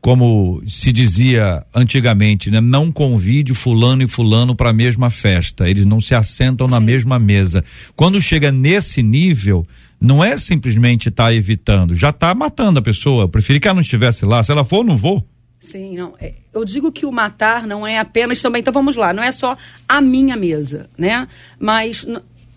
[0.00, 2.58] como se dizia antigamente, né?
[2.58, 5.68] Não convide fulano e fulano para a mesma festa.
[5.68, 6.72] Eles não se assentam Sim.
[6.72, 7.62] na mesma mesa.
[7.94, 9.66] Quando chega nesse nível,
[10.00, 13.24] não é simplesmente estar tá evitando, já está matando a pessoa.
[13.24, 14.42] Eu preferi que ela não estivesse lá.
[14.42, 15.22] Se ela for, não vou.
[15.64, 16.14] Sim, não.
[16.20, 18.60] É, eu digo que o matar não é apenas também.
[18.60, 19.56] Então vamos lá, não é só
[19.88, 21.26] a minha mesa, né?
[21.58, 22.06] Mas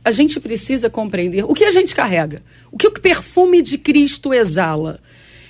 [0.03, 4.33] a gente precisa compreender o que a gente carrega, o que o perfume de Cristo
[4.33, 4.99] exala.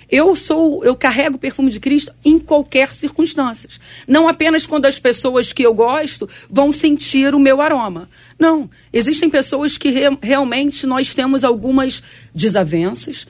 [0.10, 3.68] Eu sou, eu carrego o perfume de Cristo em qualquer circunstância.
[4.08, 8.08] Não apenas quando as pessoas que eu gosto vão sentir o meu aroma.
[8.38, 8.70] Não.
[8.93, 12.03] Existem pessoas que re, realmente nós temos algumas
[12.34, 13.26] desavenças,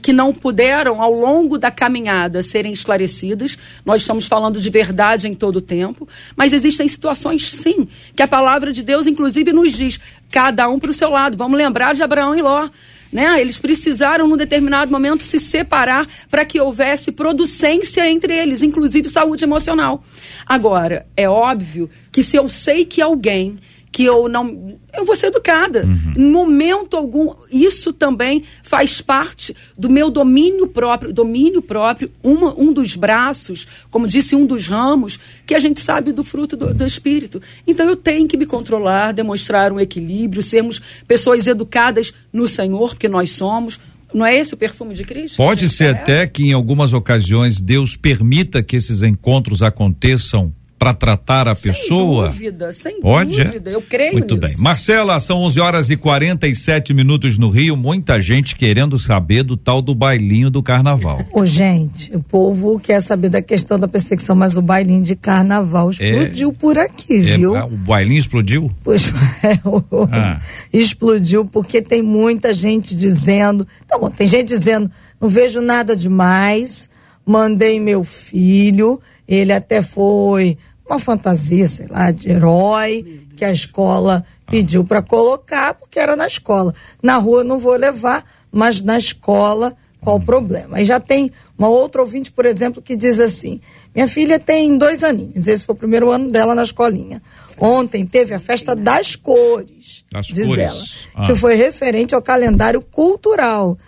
[0.00, 3.58] que não puderam, ao longo da caminhada, serem esclarecidas.
[3.84, 6.06] Nós estamos falando de verdade em todo o tempo.
[6.36, 9.98] Mas existem situações, sim, que a palavra de Deus, inclusive, nos diz:
[10.30, 11.36] cada um para o seu lado.
[11.36, 12.68] Vamos lembrar de Abraão e Ló.
[13.12, 13.38] Né?
[13.40, 19.44] Eles precisaram, num determinado momento, se separar para que houvesse producência entre eles, inclusive saúde
[19.44, 20.02] emocional.
[20.46, 23.58] Agora, é óbvio que se eu sei que alguém
[23.92, 24.78] que eu não.
[24.94, 25.84] Eu vou ser educada.
[25.84, 26.12] Uhum.
[26.16, 31.12] Em momento algum, isso também faz parte do meu domínio próprio.
[31.12, 36.12] Domínio próprio, uma, um dos braços, como disse, um dos ramos, que a gente sabe
[36.12, 37.40] do fruto do, do Espírito.
[37.66, 43.08] Então eu tenho que me controlar, demonstrar um equilíbrio, sermos pessoas educadas no Senhor, porque
[43.08, 43.80] nós somos.
[44.12, 45.38] Não é esse o perfume de Cristo?
[45.38, 50.52] Pode ser até que em algumas ocasiões Deus permita que esses encontros aconteçam
[50.82, 52.28] para tratar a Sem pessoa?
[52.28, 53.44] dúvida, sem Pode, é?
[53.44, 53.70] dúvida.
[53.70, 54.54] Eu creio Muito nisso.
[54.54, 54.62] bem.
[54.62, 57.76] Marcela, são 11 horas e 47 minutos no Rio.
[57.76, 61.24] Muita gente querendo saber do tal do bailinho do carnaval.
[61.32, 65.90] Ô, gente, o povo quer saber da questão da perseguição, mas o bailinho de carnaval
[65.90, 67.54] explodiu por aqui, É, viu?
[67.54, 68.68] ah, o bailinho explodiu?
[68.82, 69.06] Pois
[69.44, 70.40] é, o- Ah.
[70.72, 73.64] explodiu porque tem muita gente dizendo.
[73.86, 76.88] Tá bom, tem gente dizendo, não vejo nada demais,
[77.24, 80.58] mandei meu filho, ele até foi
[80.92, 86.26] uma fantasia, sei lá, de herói, que a escola pediu para colocar, porque era na
[86.26, 86.74] escola.
[87.02, 90.76] Na rua não vou levar, mas na escola, qual o problema?
[90.76, 93.60] Aí já tem uma outra ouvinte, por exemplo, que diz assim:
[93.94, 97.22] minha filha tem dois aninhos, esse foi o primeiro ano dela na escolinha.
[97.58, 100.64] Ontem teve a festa das cores, Das diz cores.
[100.64, 100.82] ela,
[101.14, 101.26] Ah.
[101.26, 103.78] que foi referente ao calendário cultural.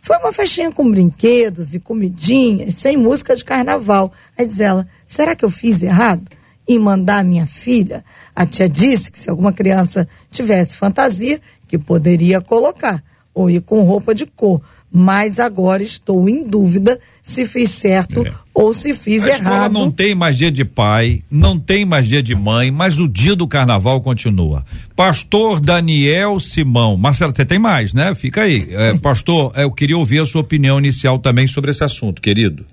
[0.00, 4.12] Foi uma festinha com brinquedos e comidinhas, sem música de carnaval.
[4.38, 6.22] Aí diz ela: será que eu fiz errado
[6.68, 8.04] em mandar minha filha?
[8.34, 13.02] A tia disse que se alguma criança tivesse fantasia, que poderia colocar,
[13.34, 14.60] ou ir com roupa de cor.
[14.96, 18.32] Mas agora estou em dúvida se fiz certo É.
[18.54, 19.72] ou se fiz a escola errado.
[19.72, 23.34] não tem mais dia de pai, não tem mais dia de mãe, mas o dia
[23.34, 24.64] do carnaval continua.
[24.94, 26.96] Pastor Daniel Simão.
[26.96, 28.14] Marcelo, você tem mais, né?
[28.14, 28.68] Fica aí.
[28.70, 32.64] É, pastor, eu queria ouvir a sua opinião inicial também sobre esse assunto, querido.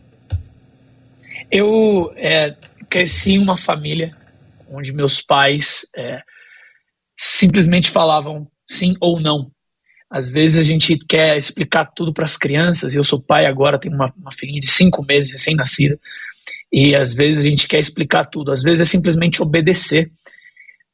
[1.52, 2.54] Eu é,
[2.92, 4.12] cresci em uma família
[4.70, 6.20] onde meus pais é,
[7.18, 9.50] simplesmente falavam sim ou não.
[10.10, 12.94] Às vezes a gente quer explicar tudo para as crianças.
[12.94, 15.98] Eu sou pai agora, tenho uma, uma filhinha de cinco meses, recém-nascida,
[16.72, 18.52] e às vezes a gente quer explicar tudo.
[18.52, 20.12] Às vezes é simplesmente obedecer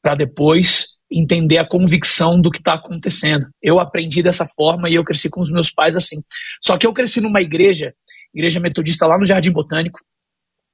[0.00, 3.48] para depois entender a convicção do que está acontecendo.
[3.60, 6.20] Eu aprendi dessa forma e eu cresci com os meus pais assim.
[6.62, 7.92] Só que eu cresci numa igreja,
[8.32, 9.98] igreja metodista lá no Jardim Botânico,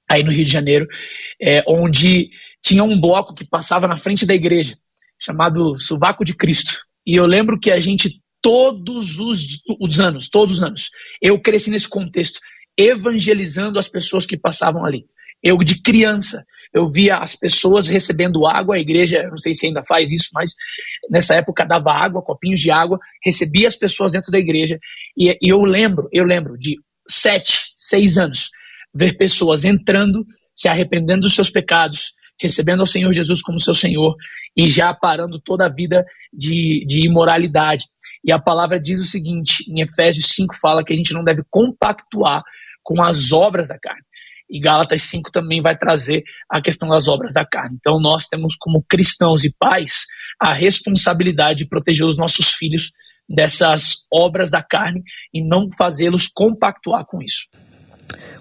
[0.08, 0.86] aí no Rio de Janeiro,
[1.40, 2.30] é, onde
[2.62, 4.76] tinha um bloco que passava na frente da igreja,
[5.18, 6.78] chamado Suvaco de Cristo.
[7.06, 10.90] E eu lembro que a gente, todos os, os anos, todos os anos,
[11.20, 12.40] eu cresci nesse contexto,
[12.76, 15.04] evangelizando as pessoas que passavam ali.
[15.42, 19.82] Eu, de criança, eu via as pessoas recebendo água, a igreja, não sei se ainda
[19.86, 20.54] faz isso, mas
[21.10, 24.78] nessa época dava água, copinhos de água, recebia as pessoas dentro da igreja,
[25.16, 26.76] e, e eu lembro, eu lembro de
[27.06, 28.48] sete, seis anos,
[28.94, 30.24] ver pessoas entrando,
[30.54, 34.14] se arrependendo dos seus pecados, recebendo ao Senhor Jesus como seu Senhor
[34.56, 37.84] e já parando toda a vida de, de imoralidade.
[38.24, 41.42] E a palavra diz o seguinte, em Efésios 5 fala que a gente não deve
[41.50, 42.42] compactuar
[42.82, 44.02] com as obras da carne.
[44.48, 47.76] E Gálatas 5 também vai trazer a questão das obras da carne.
[47.80, 50.04] Então nós temos como cristãos e pais
[50.38, 52.92] a responsabilidade de proteger os nossos filhos
[53.28, 57.46] dessas obras da carne e não fazê-los compactuar com isso.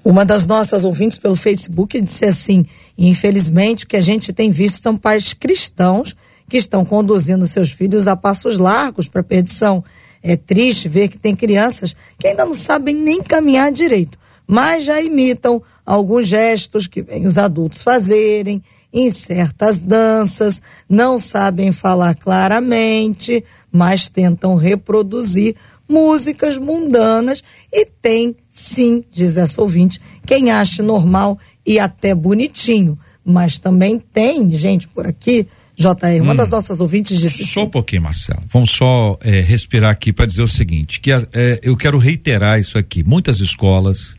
[0.03, 2.65] Uma das nossas ouvintes pelo Facebook disse assim:
[2.97, 6.15] infelizmente, o que a gente tem visto são pais cristãos
[6.49, 9.83] que estão conduzindo seus filhos a passos largos para a perdição.
[10.21, 15.01] É triste ver que tem crianças que ainda não sabem nem caminhar direito, mas já
[15.01, 18.61] imitam alguns gestos que vêm os adultos fazerem
[18.93, 25.55] em certas danças, não sabem falar claramente, mas tentam reproduzir
[25.93, 32.97] músicas mundanas e tem, sim, diz essa ouvinte, quem acha normal e até bonitinho.
[33.23, 36.35] Mas também tem gente por aqui, JR, uma Hum.
[36.35, 38.41] das nossas ouvintes disse Só um pouquinho, Marcelo.
[38.51, 42.77] Vamos só é, respirar aqui para dizer o seguinte: que é, eu quero reiterar isso
[42.77, 43.03] aqui.
[43.03, 44.15] Muitas escolas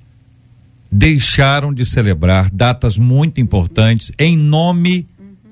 [0.90, 5.06] deixaram de celebrar datas muito importantes em nome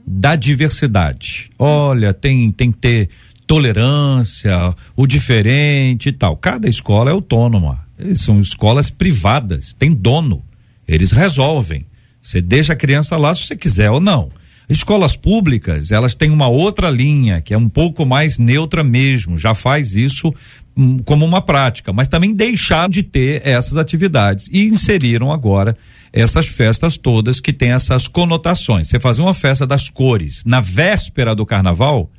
[0.06, 1.50] da diversidade.
[1.58, 3.08] Olha, tem, tem que ter
[3.52, 6.38] tolerância, o diferente e tal.
[6.38, 7.84] Cada escola é autônoma.
[8.14, 10.42] São escolas privadas, tem dono.
[10.88, 11.84] Eles resolvem.
[12.22, 14.30] Você deixa a criança lá se você quiser ou não.
[14.70, 19.52] Escolas públicas, elas têm uma outra linha, que é um pouco mais neutra mesmo, já
[19.52, 20.32] faz isso
[20.74, 25.76] hum, como uma prática, mas também deixaram de ter essas atividades e inseriram agora
[26.10, 28.88] essas festas todas que têm essas conotações.
[28.88, 32.10] Você fazer uma festa das cores na véspera do carnaval,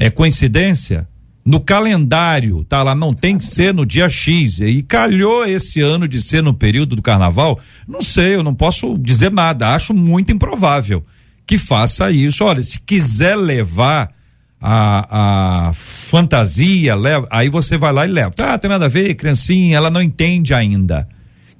[0.00, 1.06] é coincidência?
[1.44, 4.58] No calendário, tá lá, não tem que ser no dia X.
[4.60, 7.60] E calhou esse ano de ser no período do carnaval?
[7.86, 9.68] Não sei, eu não posso dizer nada.
[9.68, 11.04] Acho muito improvável
[11.46, 12.44] que faça isso.
[12.44, 14.10] Olha, se quiser levar
[14.58, 18.30] a, a fantasia, leva, aí você vai lá e leva.
[18.30, 21.06] Tá, tem nada a ver, criancinha, ela não entende ainda.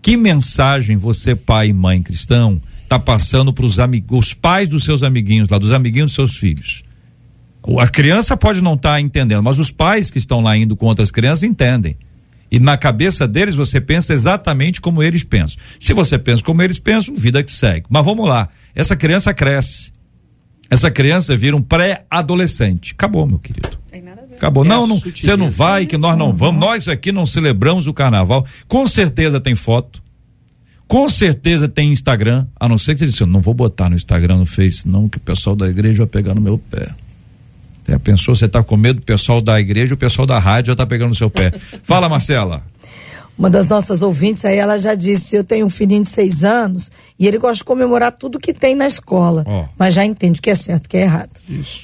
[0.00, 4.84] Que mensagem você, pai e mãe cristão, tá passando para os amigos, os pais dos
[4.84, 6.84] seus amiguinhos lá, dos amiguinhos dos seus filhos?
[7.78, 11.10] A criança pode não estar entendendo, mas os pais que estão lá indo com outras
[11.10, 11.96] crianças entendem.
[12.50, 15.56] E na cabeça deles você pensa exatamente como eles pensam.
[15.78, 17.86] Se você pensa como eles pensam, vida que segue.
[17.88, 18.48] Mas vamos lá.
[18.74, 19.92] Essa criança cresce.
[20.68, 22.92] Essa criança vira um pré-adolescente.
[22.92, 23.78] Acabou, meu querido.
[24.36, 24.64] Acabou.
[24.64, 26.60] É não, não, você não vai, que nós não vamos.
[26.60, 28.46] Nós aqui não celebramos o carnaval.
[28.66, 30.02] Com certeza tem foto.
[30.88, 32.46] Com certeza tem Instagram.
[32.58, 35.08] A não ser que você disse, eu não vou botar no Instagram, no Face, não,
[35.08, 36.88] que o pessoal da igreja vai pegar no meu pé.
[37.90, 40.76] Já pensou, você tá com medo do pessoal da igreja, o pessoal da rádio já
[40.76, 41.52] tá pegando no seu pé.
[41.82, 42.62] Fala, Marcela.
[43.36, 46.88] Uma das nossas ouvintes aí, ela já disse: Eu tenho um filhinho de seis anos
[47.18, 49.64] e ele gosta de comemorar tudo que tem na escola, Ó.
[49.76, 51.30] mas já entende o que é certo e o que é errado.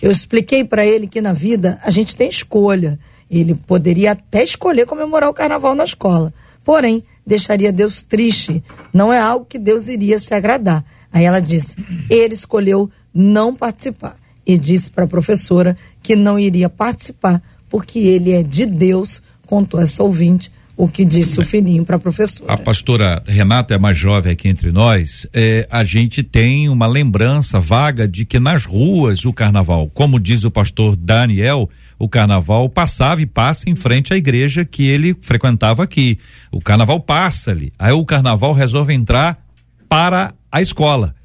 [0.01, 3.01] Eu expliquei para ele que na vida a gente tem escolha.
[3.29, 6.33] Ele poderia até escolher comemorar o carnaval na escola,
[6.63, 8.63] porém, deixaria Deus triste.
[8.93, 10.85] Não é algo que Deus iria se agradar.
[11.13, 11.75] Aí ela disse:
[12.09, 14.17] Ele escolheu não participar.
[14.47, 19.81] E disse para a professora que não iria participar porque ele é de Deus, contou
[19.81, 22.53] essa ouvinte o que disse o filhinho para a professora.
[22.53, 25.27] A pastora Renata é mais jovem aqui entre nós.
[25.33, 30.45] É, a gente tem uma lembrança vaga de que nas ruas o carnaval, como diz
[30.45, 35.83] o pastor Daniel, o carnaval passava e passa em frente à igreja que ele frequentava
[35.83, 36.19] aqui.
[36.53, 37.73] O carnaval passa ali.
[37.79, 39.43] Aí o carnaval resolve entrar
[39.89, 41.16] para a escola.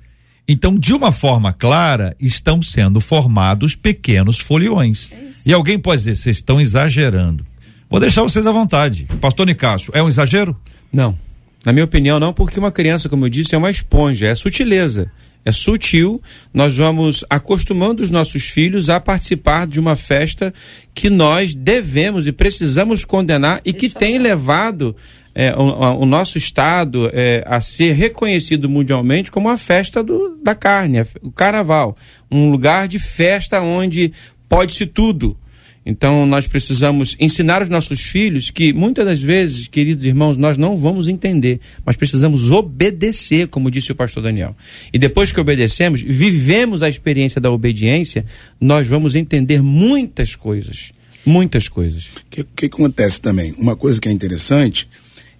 [0.52, 5.10] Então, de uma forma clara, estão sendo formados pequenos foliões.
[5.45, 7.45] E alguém pode dizer, vocês estão exagerando.
[7.89, 9.08] Vou deixar vocês à vontade.
[9.22, 10.54] Pastor Nicásio, é um exagero?
[10.91, 11.18] Não.
[11.66, 15.10] Na minha opinião, não, porque uma criança, como eu disse, é uma esponja, é sutileza.
[15.45, 16.22] É sutil,
[16.54, 20.54] nós vamos acostumando os nossos filhos a participar de uma festa
[20.93, 24.95] que nós devemos e precisamos condenar e que tem levado
[25.34, 30.54] é, o, o nosso Estado é, a ser reconhecido mundialmente como a festa do, da
[30.54, 31.96] carne, o carnaval.
[32.30, 34.12] Um lugar de festa onde
[34.50, 35.38] pode-se tudo.
[35.84, 40.78] Então nós precisamos ensinar os nossos filhos que muitas das vezes, queridos irmãos, nós não
[40.78, 44.56] vamos entender, mas precisamos obedecer, como disse o pastor Daniel.
[44.94, 48.26] E depois que obedecemos, vivemos a experiência da obediência,
[48.60, 50.92] nós vamos entender muitas coisas,
[51.26, 52.06] muitas coisas.
[52.06, 53.54] O que, que acontece também?
[53.58, 54.88] Uma coisa que é interessante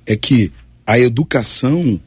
[0.06, 0.52] é que
[0.86, 2.00] a educação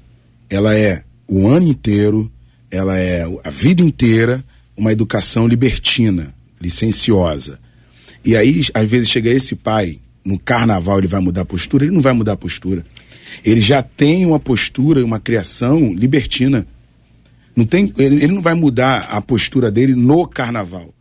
[0.49, 2.31] ela é o ano inteiro,
[2.71, 4.45] ela é a vida inteira
[4.77, 7.59] uma educação libertina, licenciosa.
[8.25, 11.95] E aí, às vezes, chega esse pai, no carnaval ele vai mudar a postura, ele
[11.95, 12.83] não vai mudar a postura.
[13.45, 16.67] Ele já tem uma postura, uma criação libertina.
[17.55, 20.94] Não tem, ele, ele não vai mudar a postura dele no carnaval.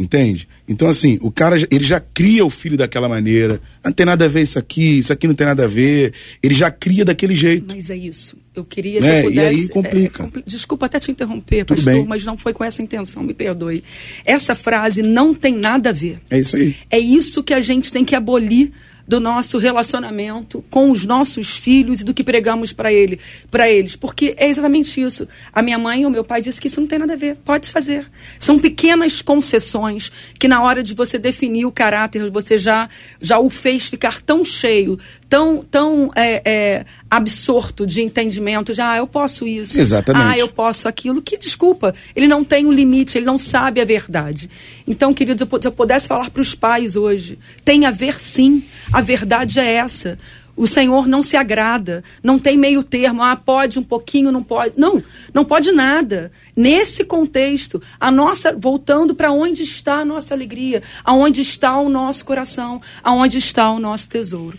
[0.00, 0.48] Entende?
[0.66, 3.60] Então, assim, o cara, já- ele já cria o filho daquela maneira.
[3.84, 6.14] Não tem nada a ver isso aqui, isso aqui não tem nada a ver.
[6.42, 7.74] Ele já cria daquele jeito.
[7.74, 8.38] Mas é isso.
[8.56, 9.06] Eu queria, Né?
[9.06, 9.60] se eu E pudesse.
[9.60, 10.22] aí complica.
[10.22, 12.06] é, compli- Desculpa até te interromper, Tudo pastor, bem.
[12.06, 13.84] mas não foi com essa intenção, me perdoe.
[14.24, 16.18] Essa frase não tem nada a ver.
[16.30, 16.74] É isso aí.
[16.90, 18.72] É isso que a gente tem que abolir
[19.10, 23.18] do nosso relacionamento com os nossos filhos e do que pregamos para ele,
[23.50, 25.26] para eles, porque é exatamente isso.
[25.52, 27.36] A minha mãe e o meu pai disse que isso não tem nada a ver.
[27.38, 28.08] Pode fazer.
[28.38, 32.88] São pequenas concessões que na hora de você definir o caráter você já
[33.20, 34.96] já o fez ficar tão cheio,
[35.28, 38.72] tão tão é, é, absorto de entendimento.
[38.72, 39.78] Já ah, eu posso isso.
[39.78, 40.24] Exatamente.
[40.24, 41.20] Ah, eu posso aquilo.
[41.20, 44.48] Que desculpa, ele não tem um limite, ele não sabe a verdade.
[44.86, 49.00] Então, queridos, se eu pudesse falar para os pais hoje, tem a ver sim, a
[49.00, 50.16] verdade é essa.
[50.56, 54.74] O Senhor não se agrada, não tem meio termo, ah, pode um pouquinho, não pode.
[54.76, 55.02] Não,
[55.32, 56.30] não pode nada.
[56.54, 62.24] Nesse contexto, a nossa, voltando para onde está a nossa alegria, aonde está o nosso
[62.26, 64.58] coração, aonde está o nosso tesouro.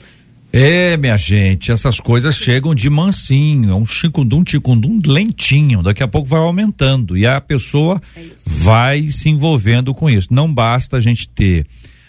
[0.54, 6.08] É, minha gente, essas coisas chegam de mansinho, é um chicundum, ticundum lentinho, daqui a
[6.10, 8.02] pouco vai aumentando e a pessoa
[8.45, 10.28] vai se envolvendo com isso.
[10.30, 11.66] Não basta a gente ter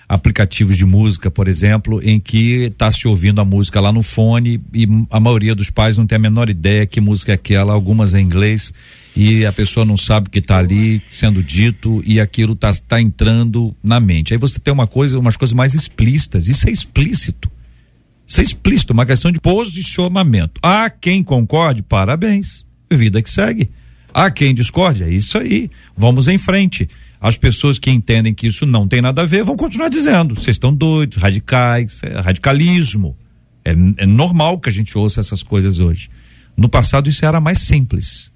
[0.09, 4.61] aplicativos de música, por exemplo, em que está se ouvindo a música lá no fone
[4.75, 8.13] e a maioria dos pais não tem a menor ideia que música é aquela, algumas
[8.13, 8.75] em inglês
[9.17, 13.01] e a pessoa não sabe o que está ali sendo dito e aquilo está tá
[13.01, 14.35] entrando na mente.
[14.35, 17.49] Aí você tem uma coisa, umas coisas mais explícitas, isso é explícito.
[18.33, 20.59] Isso é explícito, uma questão de posicionamento.
[20.63, 22.65] Há quem concorde, parabéns.
[22.91, 23.69] Vida que segue.
[24.15, 25.71] Há quem discorde, é isso aí.
[25.95, 26.89] Vamos em frente.
[27.21, 30.55] As pessoas que entendem que isso não tem nada a ver vão continuar dizendo: vocês
[30.55, 33.15] estão doidos, radicais, é radicalismo.
[33.63, 36.09] É, é normal que a gente ouça essas coisas hoje.
[36.57, 38.33] No passado isso era mais simples.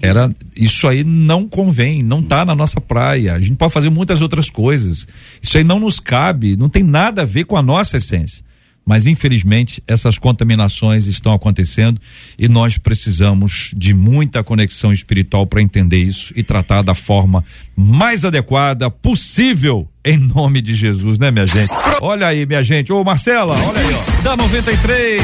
[0.00, 3.34] Era isso aí não convém, não tá na nossa praia.
[3.34, 5.06] A gente pode fazer muitas outras coisas.
[5.42, 8.45] Isso aí não nos cabe, não tem nada a ver com a nossa essência.
[8.86, 12.00] Mas infelizmente essas contaminações estão acontecendo
[12.38, 17.44] e nós precisamos de muita conexão espiritual para entender isso e tratar da forma
[17.76, 21.72] mais adequada possível em nome de Jesus, né, minha gente?
[22.00, 22.92] Olha aí, minha gente.
[22.92, 24.22] Ô, Marcela, olha aí, ó.
[24.22, 25.20] Da 93.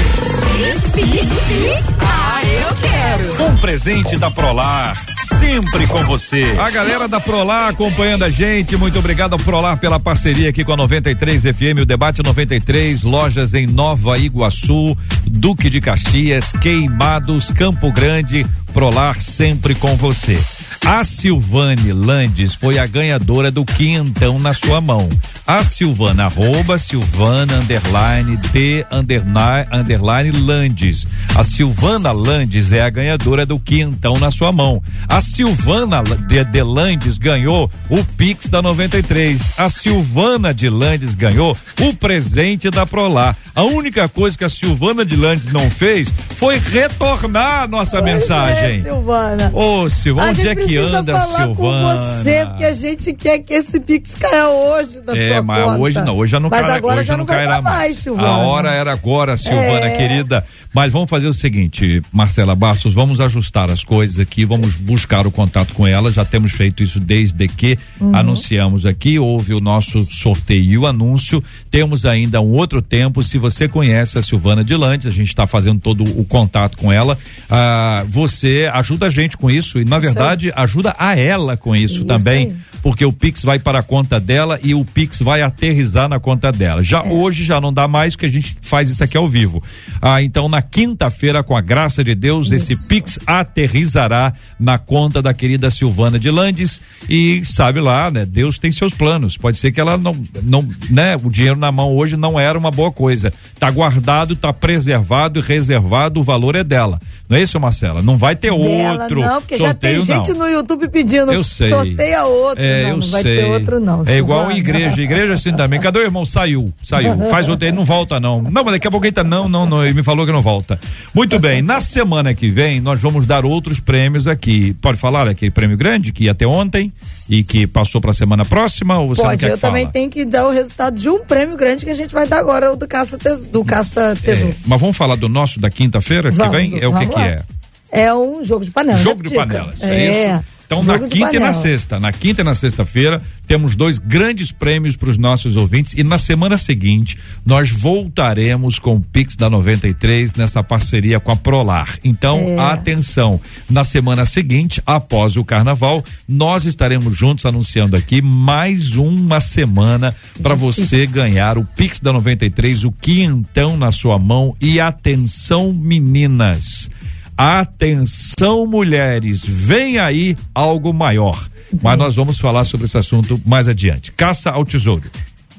[2.53, 3.45] Eu quero.
[3.45, 4.95] Um presente da Prolar,
[5.39, 6.55] sempre com você.
[6.59, 10.73] A galera da Prolar acompanhando a gente, muito obrigado ao Prolar pela parceria aqui com
[10.73, 17.91] a 93 FM, o debate 93, lojas em Nova Iguaçu, Duque de Caxias, Queimados, Campo
[17.93, 20.39] Grande, Prolar sempre com você.
[20.85, 25.09] A Silvane Landes foi a ganhadora do quinhentão na sua mão.
[25.53, 31.07] A Silvana, arroba Silvana, underline, de, underline, underline, Landes.
[31.37, 34.83] A Silvana Landes é a ganhadora do quinhentão na sua mão.
[35.07, 39.59] A Silvana de, de Landes ganhou o Pix da 93.
[39.59, 43.37] A Silvana de Landes ganhou o presente da Prolar.
[43.55, 48.15] A única coisa que a Silvana de Landes não fez foi retornar a nossa Pois
[48.15, 48.81] mensagem.
[48.81, 49.51] É, Silvana.
[49.53, 51.55] Ô, Silvana, a onde é que anda, falar Silvana?
[51.55, 55.79] com você, porque a gente quer que esse Pix caia hoje da É, mas conta.
[55.81, 58.29] hoje não, hoje já não, Mas cai- agora hoje já não cairá dar mais, Silvana.
[58.29, 59.97] A hora era agora, Silvana, É.
[59.97, 60.45] querida.
[60.75, 65.31] Mas vamos fazer o seguinte, Marcela Bastos, vamos ajustar as coisas aqui, vamos buscar o
[65.31, 66.11] contato com ela.
[66.11, 68.15] Já temos feito isso desde que Uhum.
[68.17, 71.43] anunciamos aqui, houve o nosso sorteio e o anúncio.
[71.71, 73.23] Temos ainda um outro tempo.
[73.23, 76.91] Se você conhece a Silvana de Lantes, a gente está fazendo todo o contato com
[76.93, 77.19] ela.
[77.51, 81.97] ah, você ajuda a gente com isso e, na verdade, ajuda a ela com isso,
[81.97, 82.57] Isso também aí.
[82.83, 86.51] porque o Pix vai para a conta dela e o Pix vai aterrizar na conta
[86.53, 86.83] dela.
[86.83, 87.09] Já É.
[87.09, 89.63] hoje já não dá mais que a gente faz isso aqui ao vivo.
[90.01, 95.33] Ah, então na quinta-feira, com a graça de Deus, esse Pix aterrizará na conta da
[95.33, 98.25] querida Silvana de Landes e sabe lá, né?
[98.27, 99.37] Deus tem seus planos.
[99.37, 101.17] Pode ser que ela não, não, né?
[101.23, 103.33] O dinheiro na mão hoje não era uma boa coisa.
[103.59, 107.01] Tá guardado, tá preservado e reservado, o valor é dela.
[107.29, 108.03] Não é isso, Marcela?
[108.03, 110.47] Não vai ter Dela, outro não, porque já tem sorteio, gente não.
[110.47, 111.33] no YouTube pedindo.
[111.33, 111.69] Eu sei.
[111.71, 112.63] Sorteia outro.
[112.63, 113.37] É, não, eu não vai sei.
[113.37, 114.03] ter outro, não.
[114.07, 114.59] É igual Silvana.
[114.59, 115.03] igreja.
[115.13, 115.81] Igreja assim também.
[115.81, 116.25] Cadê o irmão?
[116.25, 116.73] Saiu.
[116.83, 117.17] Saiu.
[117.31, 118.43] Faz outro aí, não volta, não.
[118.43, 119.23] Não, mas daqui a pouco ele tá.
[119.25, 119.85] Não, não, não.
[119.85, 120.79] Ele me falou que não volta.
[121.15, 121.63] Muito bem.
[121.63, 124.75] Na semana que vem, nós vamos dar outros prêmios aqui.
[124.81, 126.93] Pode falar aquele prêmio grande que ia até ontem
[127.29, 128.99] e que passou para a semana próxima?
[128.99, 129.73] Ou você não Pode, quer eu que fala?
[129.73, 132.39] também tenho que dar o resultado de um prêmio grande que a gente vai dar
[132.39, 133.51] agora, o do Caça Tesouro.
[133.51, 134.53] Do Caça Tesouro.
[134.53, 136.79] É, mas vamos falar do nosso da quinta-feira que vem?
[136.81, 137.27] É o que vamos que lá.
[137.27, 137.43] é?
[137.91, 138.99] É um jogo de panela.
[138.99, 139.47] Jogo de Tica?
[139.47, 140.45] panelas, é, isso?
[140.81, 142.01] Então, na quinta e na sexta.
[142.01, 145.95] Na quinta e na sexta-feira, temos dois grandes prêmios para os nossos ouvintes.
[145.95, 151.37] E na semana seguinte, nós voltaremos com o Pix da 93 nessa parceria com a
[151.37, 151.99] Prolar.
[152.03, 152.59] Então, É.
[152.59, 153.41] atenção.
[153.69, 160.55] Na semana seguinte, após o carnaval, nós estaremos juntos anunciando aqui mais uma semana para
[160.55, 164.57] você ganhar o Pix da 93, o quinhentão na sua mão.
[164.61, 166.91] E atenção, meninas.
[167.37, 171.49] Atenção, mulheres, vem aí algo maior.
[171.83, 174.13] Mas nós vamos falar sobre esse assunto mais adiante.
[174.13, 175.11] Caça ao tesouro.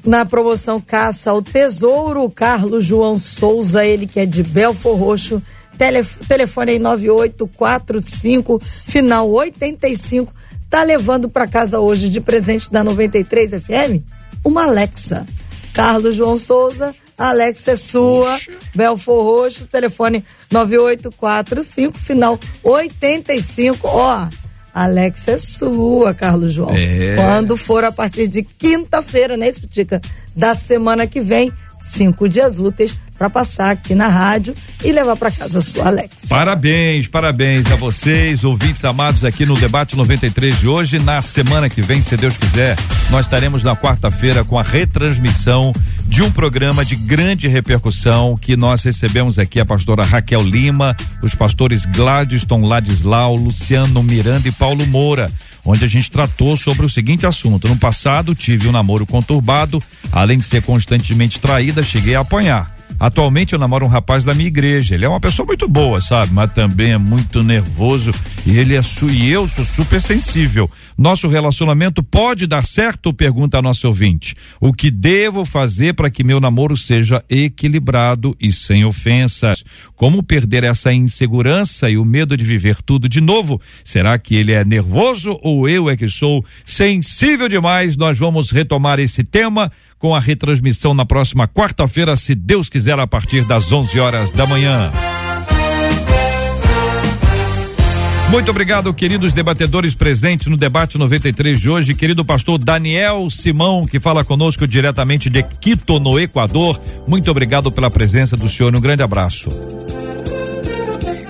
[0.04, 5.42] Na promoção Caça ao Tesouro, o Carlos João Souza, ele que é de Belfor Roxo,
[5.78, 10.32] tele, telefone aí 9845, final 85,
[10.68, 14.04] tá levando para casa hoje de presente da 93 FM
[14.44, 15.26] uma Alexa.
[15.72, 18.38] Carlos João Souza, a Alexa é sua,
[18.74, 24.28] Belfor Roxo, telefone 9845, final 85, ó.
[24.74, 26.74] Alexa é sua, Carlos João.
[26.74, 27.14] É.
[27.14, 30.00] Quando for a partir de quinta-feira, né, Tica?
[30.34, 34.54] Da semana que vem, cinco dias úteis para passar aqui na rádio
[34.84, 36.28] e levar para casa sua Alexa.
[36.28, 40.98] Parabéns, parabéns a vocês, ouvintes amados aqui no Debate 93 de hoje.
[40.98, 42.76] Na semana que vem, se Deus quiser,
[43.10, 45.72] nós estaremos na quarta-feira com a retransmissão
[46.06, 51.34] de um programa de grande repercussão que nós recebemos aqui a pastora Raquel Lima, os
[51.34, 55.30] pastores Gladyston Ladislau, Luciano Miranda e Paulo Moura
[55.64, 57.66] onde a gente tratou sobre o seguinte assunto.
[57.68, 62.73] No passado, tive um namoro conturbado, além de ser constantemente traída, cheguei a apanhar.
[62.98, 64.94] Atualmente eu namoro um rapaz da minha igreja.
[64.94, 66.32] Ele é uma pessoa muito boa, sabe?
[66.32, 68.12] Mas também é muito nervoso
[68.46, 70.70] e ele é su e eu sou super sensível.
[70.96, 73.12] Nosso relacionamento pode dar certo?
[73.12, 74.34] Pergunta a nosso ouvinte.
[74.60, 79.64] O que devo fazer para que meu namoro seja equilibrado e sem ofensas?
[79.96, 83.60] Como perder essa insegurança e o medo de viver tudo de novo?
[83.84, 87.96] Será que ele é nervoso ou eu é que sou sensível demais?
[87.96, 89.72] Nós vamos retomar esse tema
[90.04, 94.44] com a retransmissão na próxima quarta-feira, se Deus quiser, a partir das 11 horas da
[94.44, 94.92] manhã.
[98.28, 101.94] Muito obrigado, queridos debatedores presentes no debate 93 de hoje.
[101.94, 106.78] Querido pastor Daniel Simão, que fala conosco diretamente de Quito, no Equador.
[107.08, 108.76] Muito obrigado pela presença do senhor.
[108.76, 109.48] Um grande abraço.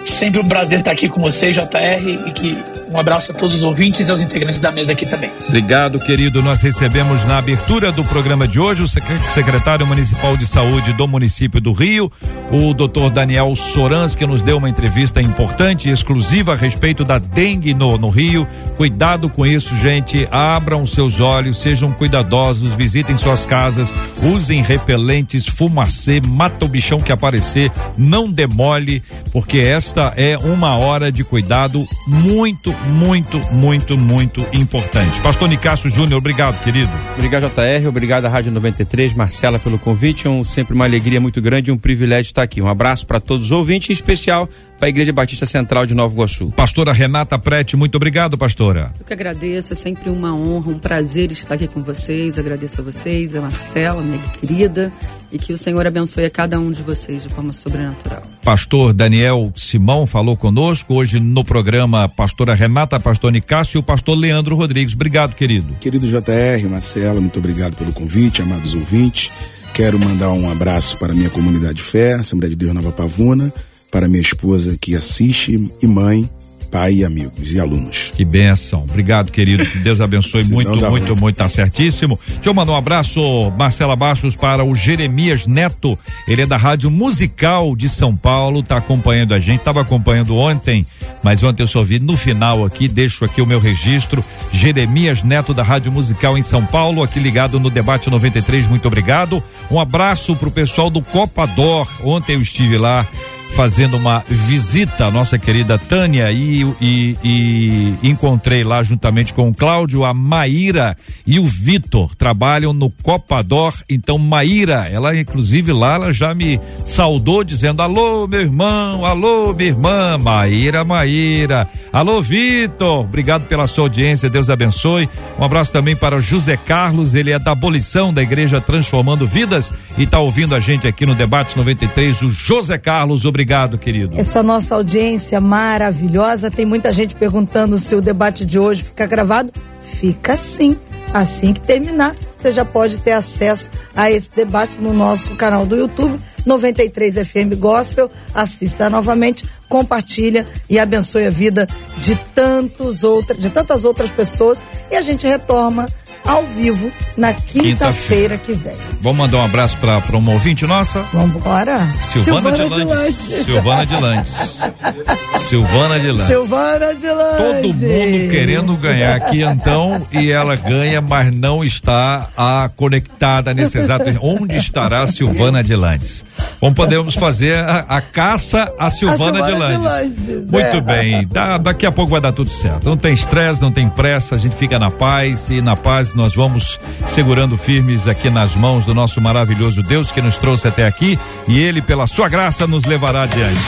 [0.05, 3.63] Sempre um prazer estar aqui com você, JR, e que um abraço a todos os
[3.65, 5.29] ouvintes e aos integrantes da mesa aqui também.
[5.49, 6.41] Obrigado, querido.
[6.41, 11.61] Nós recebemos na abertura do programa de hoje o secretário municipal de saúde do município
[11.61, 12.11] do Rio,
[12.53, 17.19] o doutor Daniel Sorans, que nos deu uma entrevista importante e exclusiva a respeito da
[17.19, 18.47] dengue no, no Rio.
[18.77, 20.29] Cuidado com isso, gente.
[20.31, 23.93] Abram seus olhos, sejam cuidadosos, visitem suas casas,
[24.23, 31.11] usem repelentes, fumacê, mata o bichão que aparecer, não demole, porque esta é uma hora
[31.11, 35.21] de cuidado muito, muito, muito, muito importante.
[35.21, 36.91] Pastor Nicasso Júnior, obrigado, querido.
[37.15, 37.89] Obrigado, JR.
[37.89, 40.29] Obrigado à Rádio 93, Marcela, pelo convite.
[40.29, 42.61] Um, sempre uma alegria muito grande e um privilégio estar aqui.
[42.61, 44.49] Um abraço para todos os ouvintes, em especial
[44.85, 46.51] para a Igreja Batista Central de Nova Iguaçu.
[46.51, 48.93] Pastora Renata Prete, muito obrigado, pastora.
[49.01, 52.39] Eu que agradeço, é sempre uma honra, um prazer estar aqui com vocês.
[52.39, 54.93] Agradeço a vocês, a Marcela, minha querida,
[55.33, 58.23] e que o Senhor abençoe a cada um de vocês de forma sobrenatural.
[58.43, 64.19] Pastor Daniel Simão falou conosco hoje no programa Pastora Renata, Pastor Nicásio e o pastor
[64.19, 64.93] Leandro Rodrigues.
[64.93, 65.75] Obrigado, querido.
[65.81, 69.33] Querido JR, Marcela, muito obrigado pelo convite, amados ouvintes.
[69.73, 73.51] Quero mandar um abraço para a minha comunidade de fé, Assembleia de Deus Nova Pavuna,
[73.95, 76.29] para minha esposa que assiste e mãe,
[76.69, 78.11] pai e amigos e alunos.
[78.17, 78.83] Que benção.
[78.83, 79.65] Obrigado, querido.
[79.65, 81.37] Que Deus abençoe muito, muito, muito, muito.
[81.37, 82.19] Tá certíssimo.
[82.27, 85.97] Deixa eu mandar um abraço, Marcela Bastos, para o Jeremias Neto.
[86.27, 89.61] Ele é da Rádio Musical de São Paulo, tá acompanhando a gente.
[89.61, 90.85] Tava acompanhando ontem,
[91.23, 92.89] mas ontem eu só vi no final aqui.
[92.89, 94.25] Deixo aqui o meu registro.
[94.51, 98.67] Jeremias Neto da Rádio Musical em São Paulo, aqui ligado no Debate 93.
[98.67, 99.41] Muito obrigado.
[99.71, 101.89] Um abraço pro pessoal do Copador.
[102.03, 103.07] Ontem eu estive lá
[103.55, 109.55] fazendo uma visita à nossa querida Tânia e, e, e, encontrei lá juntamente com o
[109.55, 112.15] Cláudio, a Maíra e o Vitor.
[112.17, 113.73] Trabalham no Copador.
[113.89, 119.69] Então, Maíra, ela inclusive lá, ela já me saudou dizendo: alô, meu irmão, alô, minha
[119.69, 121.69] irmã, Maíra, Maíra.
[121.93, 125.09] Alô, Vitor, obrigado pela sua audiência, Deus abençoe.
[125.39, 129.73] Um abraço também para o José Carlos, ele é da abolição da Igreja Transformando Vidas
[129.97, 132.23] e está ouvindo a gente aqui no Debate 93.
[132.23, 133.44] O José Carlos, obrigado,
[133.79, 134.19] querido.
[134.19, 139.53] Essa nossa audiência maravilhosa, tem muita gente perguntando se o debate de hoje fica gravado.
[139.83, 140.77] Fica sim.
[141.13, 145.77] Assim que terminar, você já pode ter acesso a esse debate no nosso canal do
[145.77, 148.11] YouTube 93 FM Gospel.
[148.35, 151.69] Assista novamente, compartilha e abençoe a vida
[151.99, 154.59] de tantos outras, de tantas outras pessoas.
[154.91, 155.89] E a gente retorna
[156.25, 158.77] ao vivo na quinta-feira quinta que vem.
[159.01, 161.05] Vamos mandar um abraço para uma ouvinte nossa?
[161.13, 161.87] Vamos embora.
[162.01, 163.13] Silvana, Silvana de.
[163.45, 165.41] Silvana de.
[165.45, 166.23] Silvana de.
[166.25, 167.07] Silvana de.
[167.07, 173.79] Todo mundo querendo ganhar aqui então e ela ganha, mas não está a conectada nesse
[173.79, 174.05] exato.
[174.23, 176.25] Onde estará Silvana de Landes?
[176.59, 180.27] Como podemos fazer a, a caça a Silvana, a Silvana de Landes.
[180.27, 180.81] De Muito é.
[180.81, 181.27] bem.
[181.27, 182.89] Da, daqui a pouco vai dar tudo certo.
[182.89, 186.35] Não tem estresse, não tem pressa, a gente fica na paz e na paz nós
[186.35, 191.19] vamos segurando firmes aqui nas mãos do nosso maravilhoso Deus que nos trouxe até aqui
[191.47, 193.61] e ele, pela sua graça, nos levará adiante.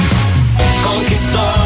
[0.82, 1.65] Conquistou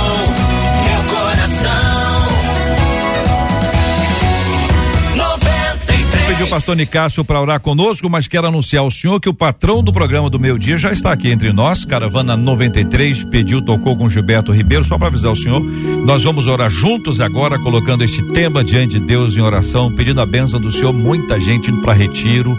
[6.41, 9.83] pediu o pastor Nicásio para orar conosco, mas quero anunciar ao senhor que o patrão
[9.83, 11.85] do programa do Meio Dia já está aqui entre nós.
[11.85, 15.61] Caravana 93 pediu, tocou com Gilberto Ribeiro, só para avisar o senhor.
[15.61, 20.25] Nós vamos orar juntos agora, colocando este tema diante de Deus em oração, pedindo a
[20.25, 20.95] bênção do senhor.
[20.95, 22.57] Muita gente indo para retiro,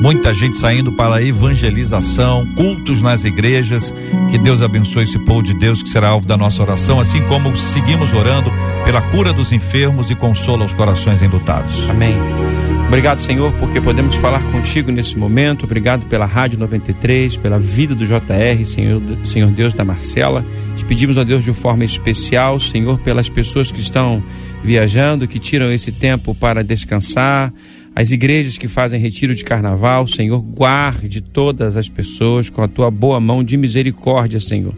[0.00, 3.92] muita gente saindo para evangelização, cultos nas igrejas.
[4.30, 7.56] Que Deus abençoe esse povo de Deus que será alvo da nossa oração, assim como
[7.56, 8.52] seguimos orando
[8.84, 11.90] pela cura dos enfermos e consola os corações enlutados.
[11.90, 12.16] Amém.
[12.94, 15.64] Obrigado, Senhor, porque podemos falar contigo nesse momento.
[15.64, 20.46] Obrigado pela Rádio 93, pela vida do JR, Senhor, Senhor Deus da Marcela.
[20.76, 24.22] Te pedimos, a Deus, de forma especial, Senhor, pelas pessoas que estão
[24.62, 27.52] viajando, que tiram esse tempo para descansar,
[27.96, 32.92] as igrejas que fazem retiro de carnaval, Senhor, guarde todas as pessoas com a tua
[32.92, 34.72] boa mão de misericórdia, Senhor.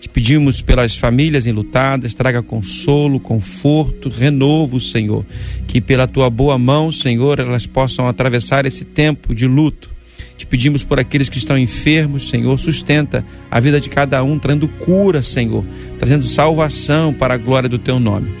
[0.00, 5.26] Te pedimos pelas famílias enlutadas, traga consolo, conforto, renovo, Senhor.
[5.66, 9.90] Que pela tua boa mão, Senhor, elas possam atravessar esse tempo de luto.
[10.36, 14.68] Te pedimos por aqueles que estão enfermos, Senhor, sustenta a vida de cada um, trazendo
[14.68, 15.64] cura, Senhor,
[15.98, 18.32] trazendo salvação para a glória do teu nome.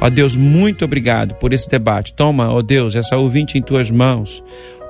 [0.00, 2.12] Ó Deus, muito obrigado por esse debate.
[2.12, 4.42] Toma, ó Deus, essa ouvinte em tuas mãos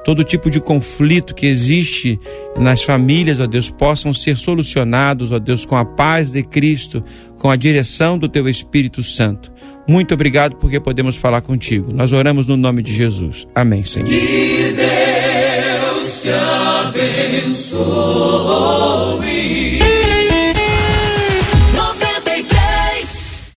[0.04, 2.20] todo tipo de conflito que existe
[2.56, 7.02] nas famílias, ó Deus, possam ser solucionados, ó Deus, com a paz de Cristo,
[7.38, 9.50] com a direção do Teu Espírito Santo.
[9.88, 11.92] Muito obrigado porque podemos falar contigo.
[11.92, 13.46] Nós oramos no nome de Jesus.
[13.54, 14.08] Amém, Senhor.
[14.08, 17.84] Que Deus te abençoe.